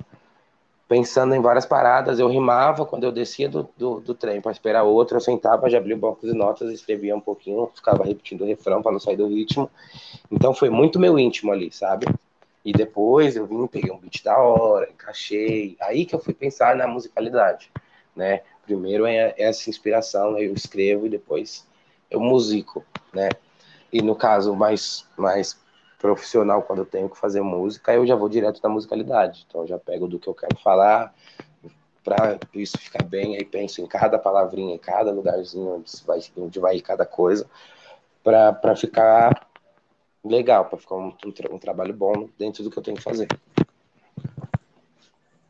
[0.89, 2.21] pensando em várias paradas.
[2.21, 5.79] Eu rimava quando eu descia do, do, do trem para esperar outro, eu sentava, já
[5.79, 9.17] abria o bloco de notas, escrevia um pouquinho, ficava repetindo o refrão para não sair
[9.17, 9.69] do ritmo.
[10.31, 12.07] Então foi muito meu íntimo ali, sabe?
[12.65, 15.77] E depois eu vim, peguei um beat da hora, encaixei.
[15.81, 17.73] Aí que eu fui pensar na musicalidade,
[18.15, 18.43] né?
[18.65, 21.67] Primeiro é essa inspiração, eu escrevo e depois
[22.09, 23.29] eu musico, né?
[23.93, 25.59] E no caso mais mais
[25.99, 29.47] profissional, quando eu tenho que fazer música, eu já vou direto na musicalidade.
[29.49, 31.15] Então, eu já pego do que eu quero falar,
[32.05, 36.61] para isso ficar bem, aí penso em cada palavrinha, em cada lugarzinho onde vai, onde
[36.61, 37.49] vai ir cada coisa,
[38.23, 39.49] para ficar
[40.25, 43.29] legal, para ficar um, um, um, trabalho bom dentro do que eu tenho que fazer.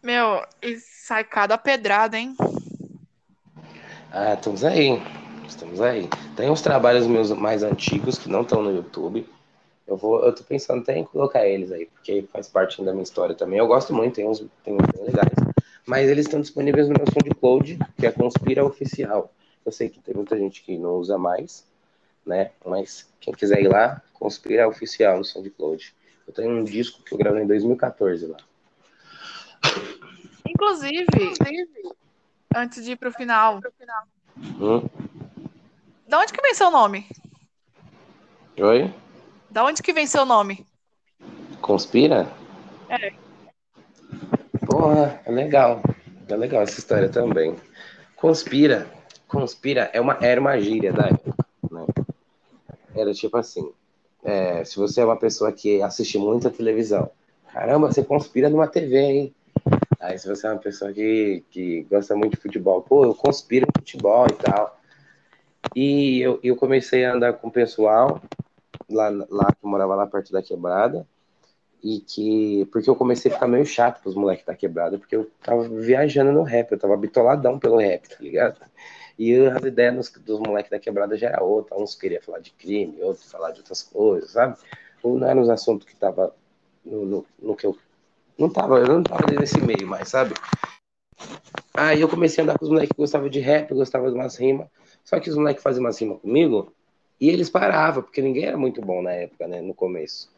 [0.03, 2.35] Meu, e sai cada pedrada, hein?
[4.11, 5.03] Ah, estamos aí.
[5.49, 6.09] Estamos aí.
[6.37, 9.27] Tem uns trabalhos meus mais antigos que não estão no YouTube,
[9.87, 13.05] eu vou, eu tô pensando até em colocar eles aí, porque faz parte da minha
[13.05, 13.59] história também.
[13.59, 15.33] Eu gosto muito, tem uns, tem uns bem legais.
[15.87, 19.33] Mas eles estão disponíveis no meu SoundCloud, que é Conspira Oficial.
[19.65, 21.65] Eu sei que tem muita gente que não usa mais,
[22.25, 22.51] né?
[22.65, 25.95] Mas quem quiser ir lá, Conspira Oficial no SoundCloud.
[26.27, 28.39] Eu tenho um disco que eu gravei em 2014 lá.
[30.49, 31.07] Inclusive,
[32.55, 33.61] antes de ir pro final,
[34.61, 35.06] hum?
[36.09, 37.07] Da onde que vem seu nome?
[38.59, 38.95] Oi?
[39.51, 40.65] Da onde que vem seu nome?
[41.61, 42.31] Conspira?
[42.89, 43.13] É.
[44.67, 45.83] Porra, é legal.
[46.29, 47.57] É legal essa história também.
[48.17, 48.87] Conspira.
[49.27, 51.35] Conspira é uma, era uma gíria da época.
[51.71, 51.87] Né?
[52.95, 53.73] Era tipo assim:
[54.25, 57.11] é, se você é uma pessoa que assiste muita televisão,
[57.53, 59.35] caramba, você conspira numa TV, hein?
[59.99, 63.67] Aí se você é uma pessoa que, que gosta muito de futebol, pô, eu conspiro
[63.67, 64.76] em futebol e tal.
[65.75, 68.21] E eu, eu comecei a andar com o pessoal
[68.91, 71.07] lá, lá que morava lá perto da quebrada.
[71.83, 72.67] E que.
[72.73, 76.33] Porque eu comecei a ficar meio chato pros moleques da quebrada, porque eu tava viajando
[76.33, 78.61] no rap, eu tava bitoladão pelo rap, tá ligado?
[79.19, 81.77] E as ideias dos moleques da quebrada já era outra.
[81.77, 84.57] Uns queriam falar de crime, outros falar de outras coisas, sabe?
[85.03, 86.35] Ou não eram os assuntos que tava
[86.85, 87.77] no, no, no, que eu.
[88.39, 90.35] Não tava, eu não tava nesse meio mais, sabe?
[91.73, 94.37] Aí eu comecei a andar com os moleques que gostavam de rap, gostavam de umas
[94.37, 94.67] rimas.
[95.07, 96.75] Só que os moleques faziam umas rimas comigo,
[97.21, 99.61] e eles paravam, porque ninguém era muito bom na época, né?
[99.63, 100.29] No começo.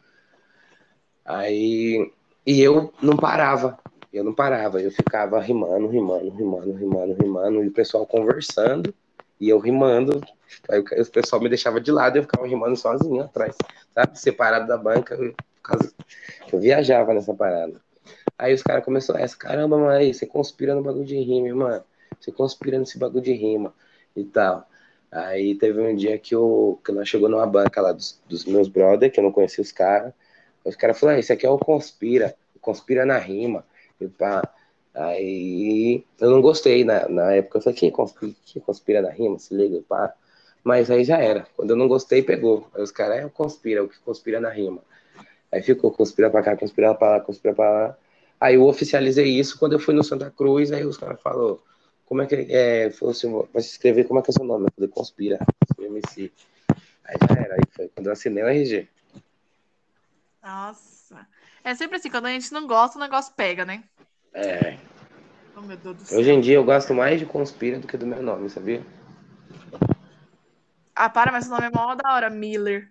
[1.25, 2.11] Aí.
[2.45, 3.77] E eu não parava.
[4.13, 4.79] Eu não parava.
[4.79, 7.63] Eu ficava rimando, rimando, rimando, rimando, rimando.
[7.63, 8.93] E o pessoal conversando.
[9.39, 10.21] E eu rimando.
[10.69, 13.55] Aí o pessoal me deixava de lado e eu ficava rimando sozinho atrás.
[13.93, 14.19] Sabe?
[14.19, 15.15] Separado da banca.
[15.15, 15.33] Eu,
[16.53, 17.81] eu viajava nessa parada.
[18.37, 21.83] Aí os caras começaram essa, caramba, mas você conspira no bagulho de rima, mano.
[22.19, 23.73] Você conspira nesse bagulho de rima
[24.21, 24.67] e tal.
[25.11, 28.67] Aí teve um dia que, eu, que nós chegou numa banca lá dos, dos meus
[28.67, 30.13] brothers, que eu não conhecia os caras.
[30.63, 33.65] Os caras falaram, ah, esse aqui é o Conspira, o Conspira na rima.
[33.99, 34.41] E pá.
[34.93, 37.57] Aí eu não gostei na, na época.
[37.57, 39.39] Eu falei, que conspira, que conspira na rima?
[39.39, 40.13] Se liga, pá.
[40.63, 41.47] Mas aí já era.
[41.55, 42.67] Quando eu não gostei, pegou.
[42.75, 44.81] Aí os caras, é o conspira, o que conspira na rima.
[45.51, 47.97] Aí ficou conspira pra cá, conspira pra lá, conspira pra lá.
[48.39, 51.59] Aí eu oficializei isso quando eu fui no Santa Cruz, aí os caras falaram,
[52.09, 54.65] como é que é, falou assim, vai se escrever, como é que é seu nome?
[54.65, 55.39] Eu falei, Conspira,
[55.77, 56.31] MC.
[57.05, 58.87] Aí já era, aí foi quando eu assinei o RG.
[60.41, 61.27] Nossa.
[61.63, 63.83] É sempre assim, quando a gente não gosta, o negócio pega, né?
[64.33, 64.79] É.
[65.55, 66.19] Oh, meu Deus do céu.
[66.19, 68.83] Hoje em dia eu gosto mais de Conspira do que do meu nome, sabia?
[70.95, 72.89] Ah, para, mas o nome é mó da hora, Miller.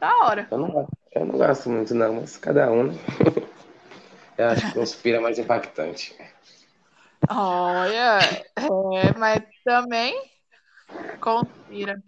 [0.00, 0.48] Da hora.
[0.50, 2.94] Eu não, eu não gosto muito, não, mas cada um, né?
[4.36, 6.16] eu acho que Conspira é mais impactante.
[7.30, 8.18] Olha,
[8.56, 10.20] é, mas também
[11.20, 12.02] conspira.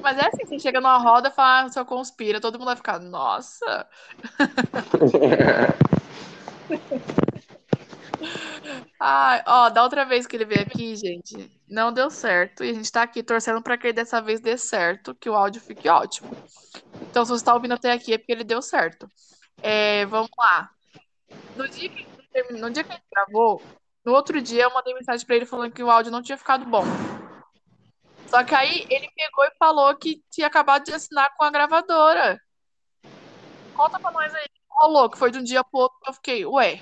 [0.00, 2.76] Mas é assim, você chega numa roda e fala, ah, só conspira, todo mundo vai
[2.76, 3.88] ficar, nossa.
[8.98, 12.64] Ai, ó, da outra vez que ele veio aqui, gente, não deu certo.
[12.64, 15.60] E a gente tá aqui torcendo pra que dessa vez dê certo, que o áudio
[15.60, 16.30] fique ótimo.
[17.10, 19.08] Então, se você tá ouvindo até aqui, é porque ele deu certo.
[19.62, 20.70] É, vamos lá.
[21.56, 22.06] No dia que,
[22.52, 23.62] no dia que a gente gravou,
[24.06, 26.64] no outro dia eu mandei mensagem pra ele falando que o áudio não tinha ficado
[26.64, 26.84] bom.
[28.28, 32.40] Só que aí ele pegou e falou que tinha acabado de assinar com a gravadora.
[33.74, 34.46] Conta pra nós aí.
[34.68, 36.80] Rolou, que foi de um dia pro outro que eu fiquei, ué.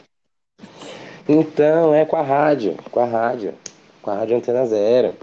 [1.29, 3.57] Então, é com a rádio, com a rádio,
[4.03, 5.16] com a rádio Antena Zero.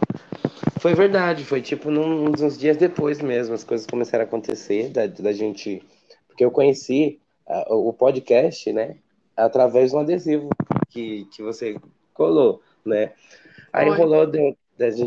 [0.79, 5.05] Foi verdade, foi tipo num, uns dias depois mesmo, as coisas começaram a acontecer, da,
[5.05, 5.83] da gente.
[6.27, 8.95] Porque eu conheci uh, o podcast, né,
[9.35, 10.49] através de um adesivo
[10.91, 11.79] que, que você
[12.13, 13.13] colou, né.
[13.73, 13.97] Aí Oi.
[13.97, 14.39] rolou da,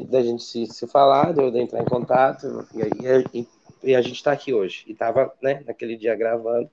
[0.09, 3.49] da gente se, se falar, de eu entrar em contato, e, e,
[3.82, 4.85] e a gente tá aqui hoje.
[4.87, 6.70] E tava, né, naquele dia gravando.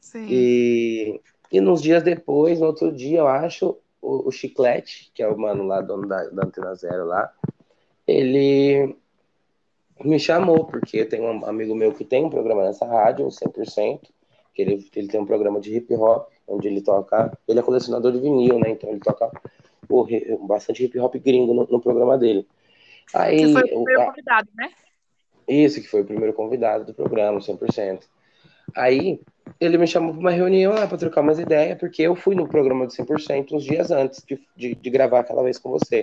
[0.00, 0.26] Sim.
[0.28, 1.20] E,
[1.50, 5.38] e nos dias depois, no outro dia, eu acho, o, o Chiclete, que é o
[5.38, 7.32] mano lá, dono da, da Antena Zero lá,
[8.06, 8.94] ele
[10.04, 14.00] me chamou, porque tem um amigo meu que tem um programa nessa rádio, 100%,
[14.54, 18.12] que ele, ele tem um programa de hip hop, onde ele toca, ele é colecionador
[18.12, 19.30] de vinil, né, então ele toca
[19.88, 20.06] pô,
[20.46, 22.46] bastante hip hop gringo no, no programa dele.
[23.14, 24.70] Aí, que foi o primeiro convidado, né?
[25.48, 28.00] Isso, que foi o primeiro convidado do programa, 100%.
[28.74, 29.20] Aí,
[29.60, 32.48] ele me chamou para uma reunião lá para trocar umas ideias, porque eu fui no
[32.48, 36.02] programa do 100% uns dias antes de, de, de, gravar aquela vez com você.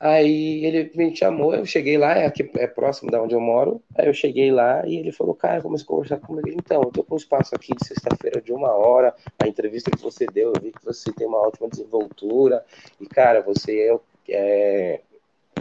[0.00, 3.82] Aí ele me chamou, eu cheguei lá, é aqui é próximo da onde eu moro.
[3.96, 6.48] Aí eu cheguei lá e ele falou: Cara, vamos conversar comigo.
[6.48, 9.12] Então, eu tô com um espaço aqui de sexta-feira de uma hora.
[9.42, 12.64] A entrevista que você deu, eu vi que você tem uma ótima desenvoltura.
[13.00, 15.00] E, cara, você é, é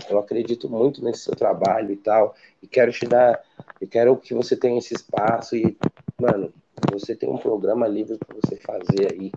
[0.08, 2.36] eu acredito muito nesse seu trabalho e tal.
[2.62, 3.42] E quero te dar,
[3.82, 5.56] eu quero que você tenha esse espaço.
[5.56, 5.76] E,
[6.20, 6.54] mano,
[6.92, 9.32] você tem um programa livre para você fazer aí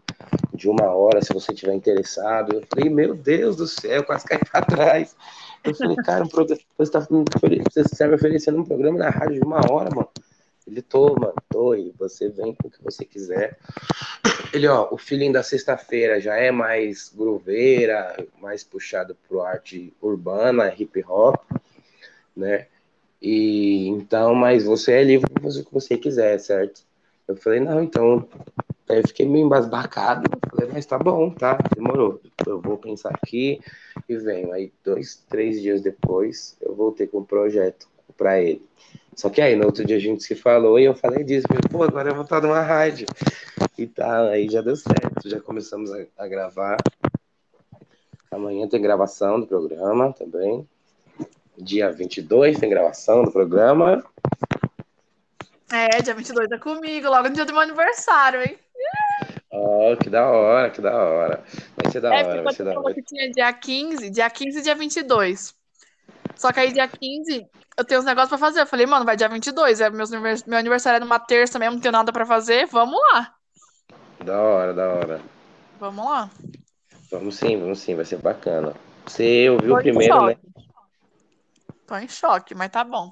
[0.55, 2.55] de uma hora, se você tiver interessado.
[2.55, 5.17] Eu falei, meu Deus do céu, quase caí para trás.
[5.65, 7.07] Eu falei, cara, um programa, você, tá,
[7.81, 10.09] está me oferecendo um programa na rádio de uma hora, mano.
[10.67, 13.59] Ele, tô, mano, tô, você vem com o que você quiser.
[14.53, 20.73] Ele, ó, o feeling da sexta-feira já é mais grooveira, mais puxado pro arte urbana,
[20.77, 21.43] hip hop,
[22.37, 22.67] né?
[23.21, 26.83] E então, mas você é livre para fazer o que você quiser, certo?
[27.31, 28.29] Eu falei, não, então.
[28.89, 30.29] Aí eu fiquei meio embasbacado.
[30.51, 31.57] Falei, mas tá bom, tá?
[31.77, 32.21] Demorou.
[32.45, 33.61] Eu vou pensar aqui
[34.09, 34.53] e venho.
[34.53, 38.67] Aí, dois, três dias depois, eu voltei com o projeto para ele.
[39.15, 41.47] Só que aí, no outro dia a gente se falou e eu falei disso.
[41.71, 43.07] Pô, agora eu vou estar numa rádio.
[43.79, 45.29] E tá, aí já deu certo.
[45.29, 46.79] Já começamos a, a gravar.
[48.29, 50.69] Amanhã tem gravação do programa também.
[51.57, 54.05] Dia 22 tem gravação do programa.
[55.73, 58.59] É, dia 22 é comigo, logo no dia do meu aniversário, hein?
[59.51, 61.45] Oh, que da hora, que da hora.
[61.77, 62.95] Vai ser da é, hora, vai ser da hora.
[62.95, 65.55] que tinha dia 15, dia 15 e dia 22.
[66.37, 67.47] Só que aí dia 15
[67.77, 68.61] eu tenho uns negócios pra fazer.
[68.61, 70.07] Eu falei, mano, vai dia 22, é meu,
[70.47, 73.35] meu aniversário é numa terça mesmo, não tenho nada pra fazer, vamos lá.
[74.25, 75.21] Da hora, da hora.
[75.79, 76.31] Vamos lá.
[77.11, 78.75] Vamos sim, vamos sim, vai ser bacana.
[79.07, 80.37] Você ouviu o primeiro, né?
[81.87, 83.11] Tô em choque, mas tá bom.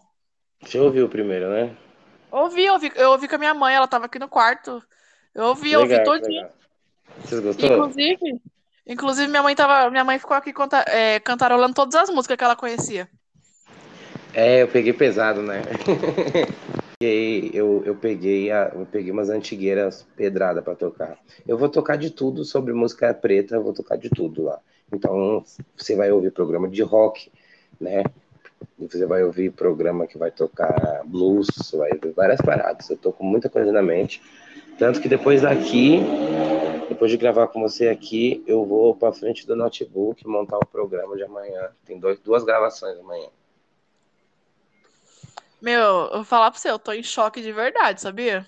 [0.62, 1.76] Você ouviu o primeiro, né?
[2.30, 4.82] Ouvi, ouvi, eu ouvi com a minha mãe, ela tava aqui no quarto.
[5.34, 6.46] Eu ouvi, legal, ouvi todinho.
[7.24, 7.72] Vocês gostou?
[7.72, 8.40] Inclusive,
[8.86, 12.44] inclusive minha mãe tava, minha mãe ficou aqui conta, é, cantarolando todas as músicas que
[12.44, 13.08] ela conhecia.
[14.34, 15.62] É, eu peguei pesado, né?
[17.02, 21.18] e eu, eu peguei a, eu peguei umas antigueiras pedrada para tocar.
[21.46, 24.60] Eu vou tocar de tudo sobre música preta, eu vou tocar de tudo lá.
[24.92, 25.44] Então,
[25.76, 27.30] você vai ouvir programa de rock,
[27.80, 28.04] né?
[28.78, 32.88] Você vai ouvir programa que vai tocar blues, vai ouvir várias paradas.
[32.88, 34.22] Eu tô com muita coisa na mente.
[34.78, 36.00] Tanto que depois daqui,
[36.88, 41.16] depois de gravar com você aqui, eu vou para frente do notebook montar o programa
[41.16, 41.70] de amanhã.
[41.84, 43.28] Tem dois, duas gravações amanhã.
[45.60, 48.46] Meu, eu vou falar pra você, eu tô em choque de verdade, sabia?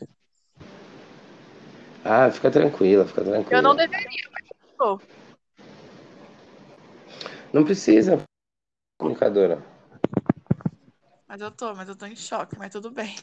[2.04, 3.58] Ah, fica tranquila, fica tranquila.
[3.58, 5.00] Eu não deveria, mas eu tô.
[7.52, 8.22] Não precisa,
[8.98, 9.69] comunicadora.
[11.30, 13.14] Mas eu tô, mas eu tô em choque, mas tudo bem.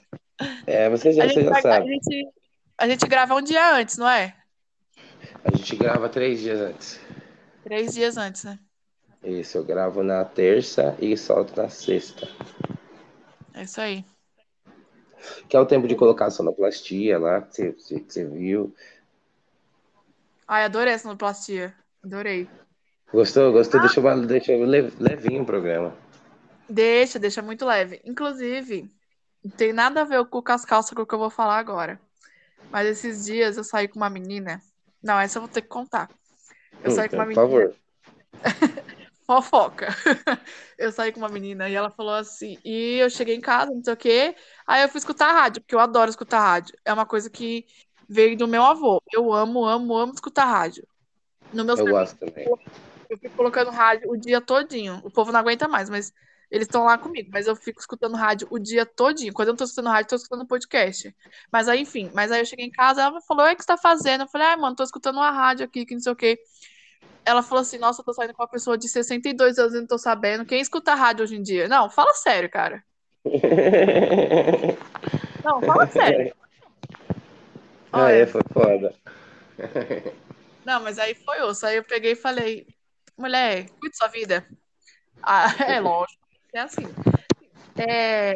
[0.66, 1.90] É, você já, você já vai, sabe.
[1.90, 2.30] A gente,
[2.78, 4.34] a gente grava um dia antes, não é?
[5.44, 7.02] A gente grava três dias antes.
[7.66, 8.58] Três dias antes, né?
[9.22, 12.30] Isso, eu gravo na terça e solto na sexta.
[13.54, 14.06] É isso aí.
[15.50, 18.74] Que é o tempo de colocar a sonoplastia lá, que você, que você viu.
[20.48, 21.76] Ai, adorei a sonoplastia.
[22.02, 22.48] Adorei.
[23.12, 23.52] Gostou?
[23.52, 23.82] Gostou?
[23.82, 24.16] Ah.
[24.26, 26.07] Deixa eu levinho o programa.
[26.70, 28.02] Deixa, deixa muito leve.
[28.04, 28.90] Inclusive,
[29.44, 32.00] não tem nada a ver com as calças com o que eu vou falar agora.
[32.72, 34.62] Mas esses dias eu saí com uma menina.
[35.02, 36.10] Não, essa eu vou ter que contar.
[36.84, 37.48] Eu saí Hum, com uma por menina.
[37.48, 37.76] favor.
[39.26, 39.88] Fofoca.
[40.78, 42.58] Eu saí com uma menina e ela falou assim.
[42.64, 44.36] E eu cheguei em casa, não sei o quê.
[44.66, 46.74] Aí eu fui escutar rádio, porque eu adoro escutar rádio.
[46.86, 47.66] É uma coisa que
[48.08, 49.02] veio do meu avô.
[49.12, 50.88] Eu amo, amo, amo escutar rádio.
[51.52, 52.46] No meu Eu gosto também.
[53.10, 55.02] eu fico colocando rádio o dia todinho.
[55.04, 56.14] O povo não aguenta mais, mas
[56.50, 57.30] eles estão lá comigo.
[57.32, 59.34] Mas eu fico escutando rádio o dia todinho.
[59.34, 61.16] Quando eu não tô escutando rádio, tô escutando podcast.
[61.52, 62.10] Mas aí, enfim.
[62.14, 64.22] Mas aí eu cheguei em casa, ela falou: "Oi, o que você tá fazendo?
[64.22, 66.40] Eu falei: ai, mano, tô escutando uma rádio aqui, que não sei o quê.
[67.26, 69.88] Ela falou assim: Nossa, eu tô saindo com uma pessoa de 62 anos e não
[69.88, 70.46] tô sabendo.
[70.46, 71.68] Quem escuta rádio hoje em dia?
[71.68, 72.84] Não, fala sério, cara.
[75.44, 76.34] Não, fala sério.
[77.92, 78.94] ah, Olha, é, foi foda.
[80.66, 81.66] não, mas aí foi osso.
[81.66, 82.68] Aí eu peguei e falei:
[83.18, 84.48] Mulher, cuide sua vida.
[85.22, 86.17] Ah, é lógico.
[86.54, 86.88] É assim.
[87.78, 88.36] É,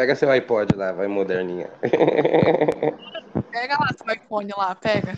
[0.00, 1.68] Pega seu iPod lá, vai moderninha.
[3.52, 5.12] pega lá seu iPhone lá, pega.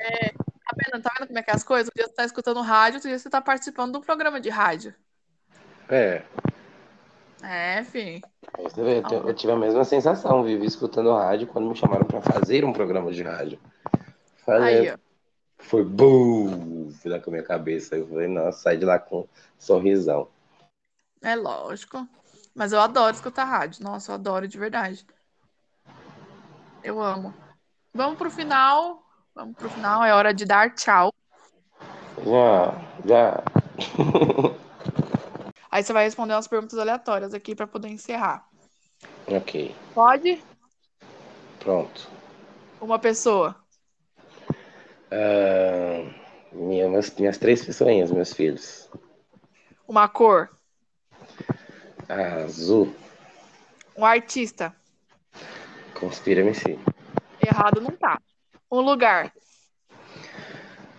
[0.00, 1.88] É, tá vendo, tá vendo como é que é as coisas?
[1.88, 4.50] Um dia você tá escutando rádio, outro dia você tá participando de um programa de
[4.50, 4.94] rádio.
[5.88, 6.22] É,
[7.42, 8.20] É, enfim.
[8.56, 12.20] você vê, eu, eu tive a mesma sensação, vivi escutando rádio quando me chamaram pra
[12.20, 13.58] fazer um programa de rádio.
[14.44, 14.98] Falei, Aí, ó.
[15.58, 17.96] foi bum, fui lá com a minha cabeça.
[17.96, 19.28] Eu falei, nossa, sai de lá com um
[19.58, 20.28] sorrisão.
[21.22, 22.06] É lógico.
[22.54, 23.82] Mas eu adoro escutar rádio.
[23.84, 25.06] Nossa, eu adoro de verdade.
[26.82, 27.34] Eu amo.
[27.94, 29.02] Vamos pro final.
[29.34, 30.04] Vamos pro final.
[30.04, 31.12] É hora de dar tchau.
[32.24, 33.42] Já, já.
[35.70, 38.48] Aí você vai responder umas perguntas aleatórias aqui para poder encerrar.
[39.28, 40.42] ok, Pode?
[41.60, 42.08] pronto.
[42.80, 43.56] Uma pessoa.
[45.10, 46.02] Ah,
[46.52, 48.88] minha- minhas, minhas três pessoinhas, meus filhos.
[49.88, 50.57] Uma cor.
[52.08, 52.94] Azul,
[53.96, 54.74] Um artista.
[55.94, 56.78] conspira-me sim.
[57.40, 58.20] Errado não tá.
[58.70, 59.32] Um lugar.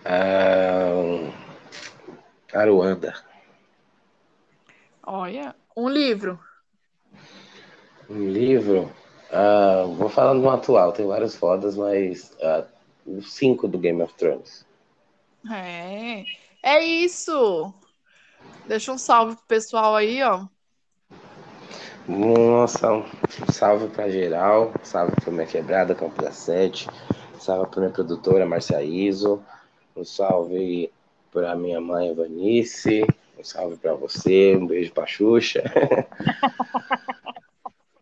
[0.04, 1.30] Ah,
[2.54, 3.12] Aruanda,
[5.02, 5.54] Olha.
[5.76, 6.38] Um livro.
[8.08, 8.90] um livro.
[9.30, 12.64] ah, vou falar no atual, tem vários fodas, mas ah,
[13.06, 14.66] os cinco do Game of Thrones.
[15.50, 16.24] É.
[16.62, 17.72] É isso.
[18.64, 20.46] Deixa um salve pro pessoal aí, ó.
[22.10, 23.04] Nossa, um
[23.52, 26.88] salve pra geral, salve pra minha quebrada, Campo da Sete,
[27.38, 29.40] salve pra minha produtora, Marcia Iso,
[29.96, 30.90] um salve
[31.30, 33.06] pra minha mãe, Vanice,
[33.38, 35.62] um salve pra você, um beijo pra Xuxa.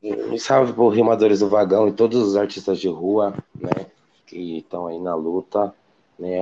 [0.01, 3.87] Um salve pro Rimadores do Vagão e todos os artistas de rua, né,
[4.27, 5.75] que estão aí na luta,
[6.19, 6.41] né,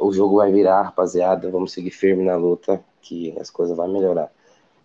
[0.00, 4.30] o jogo vai virar, rapaziada, vamos seguir firme na luta, que as coisas vão melhorar.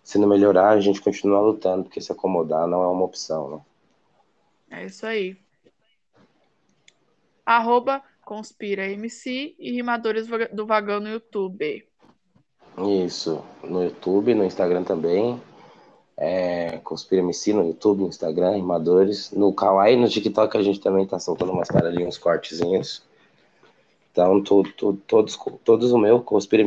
[0.06, 4.78] Se não melhorar, a gente continua lutando, porque se acomodar não é uma opção, né?
[4.78, 5.36] É isso aí.
[7.44, 11.84] Arroba Conspira MC e Rimadores do Vagão no YouTube.
[13.04, 15.42] Isso, no YouTube, no Instagram também.
[16.16, 19.32] É, Conspira MC no YouTube, no Instagram, Rimadores.
[19.32, 23.02] No Kawaii, no TikTok, a gente também tá soltando umas ali, uns cortezinhos.
[24.12, 26.62] Então, to, to, todos, todos o meu, Conspira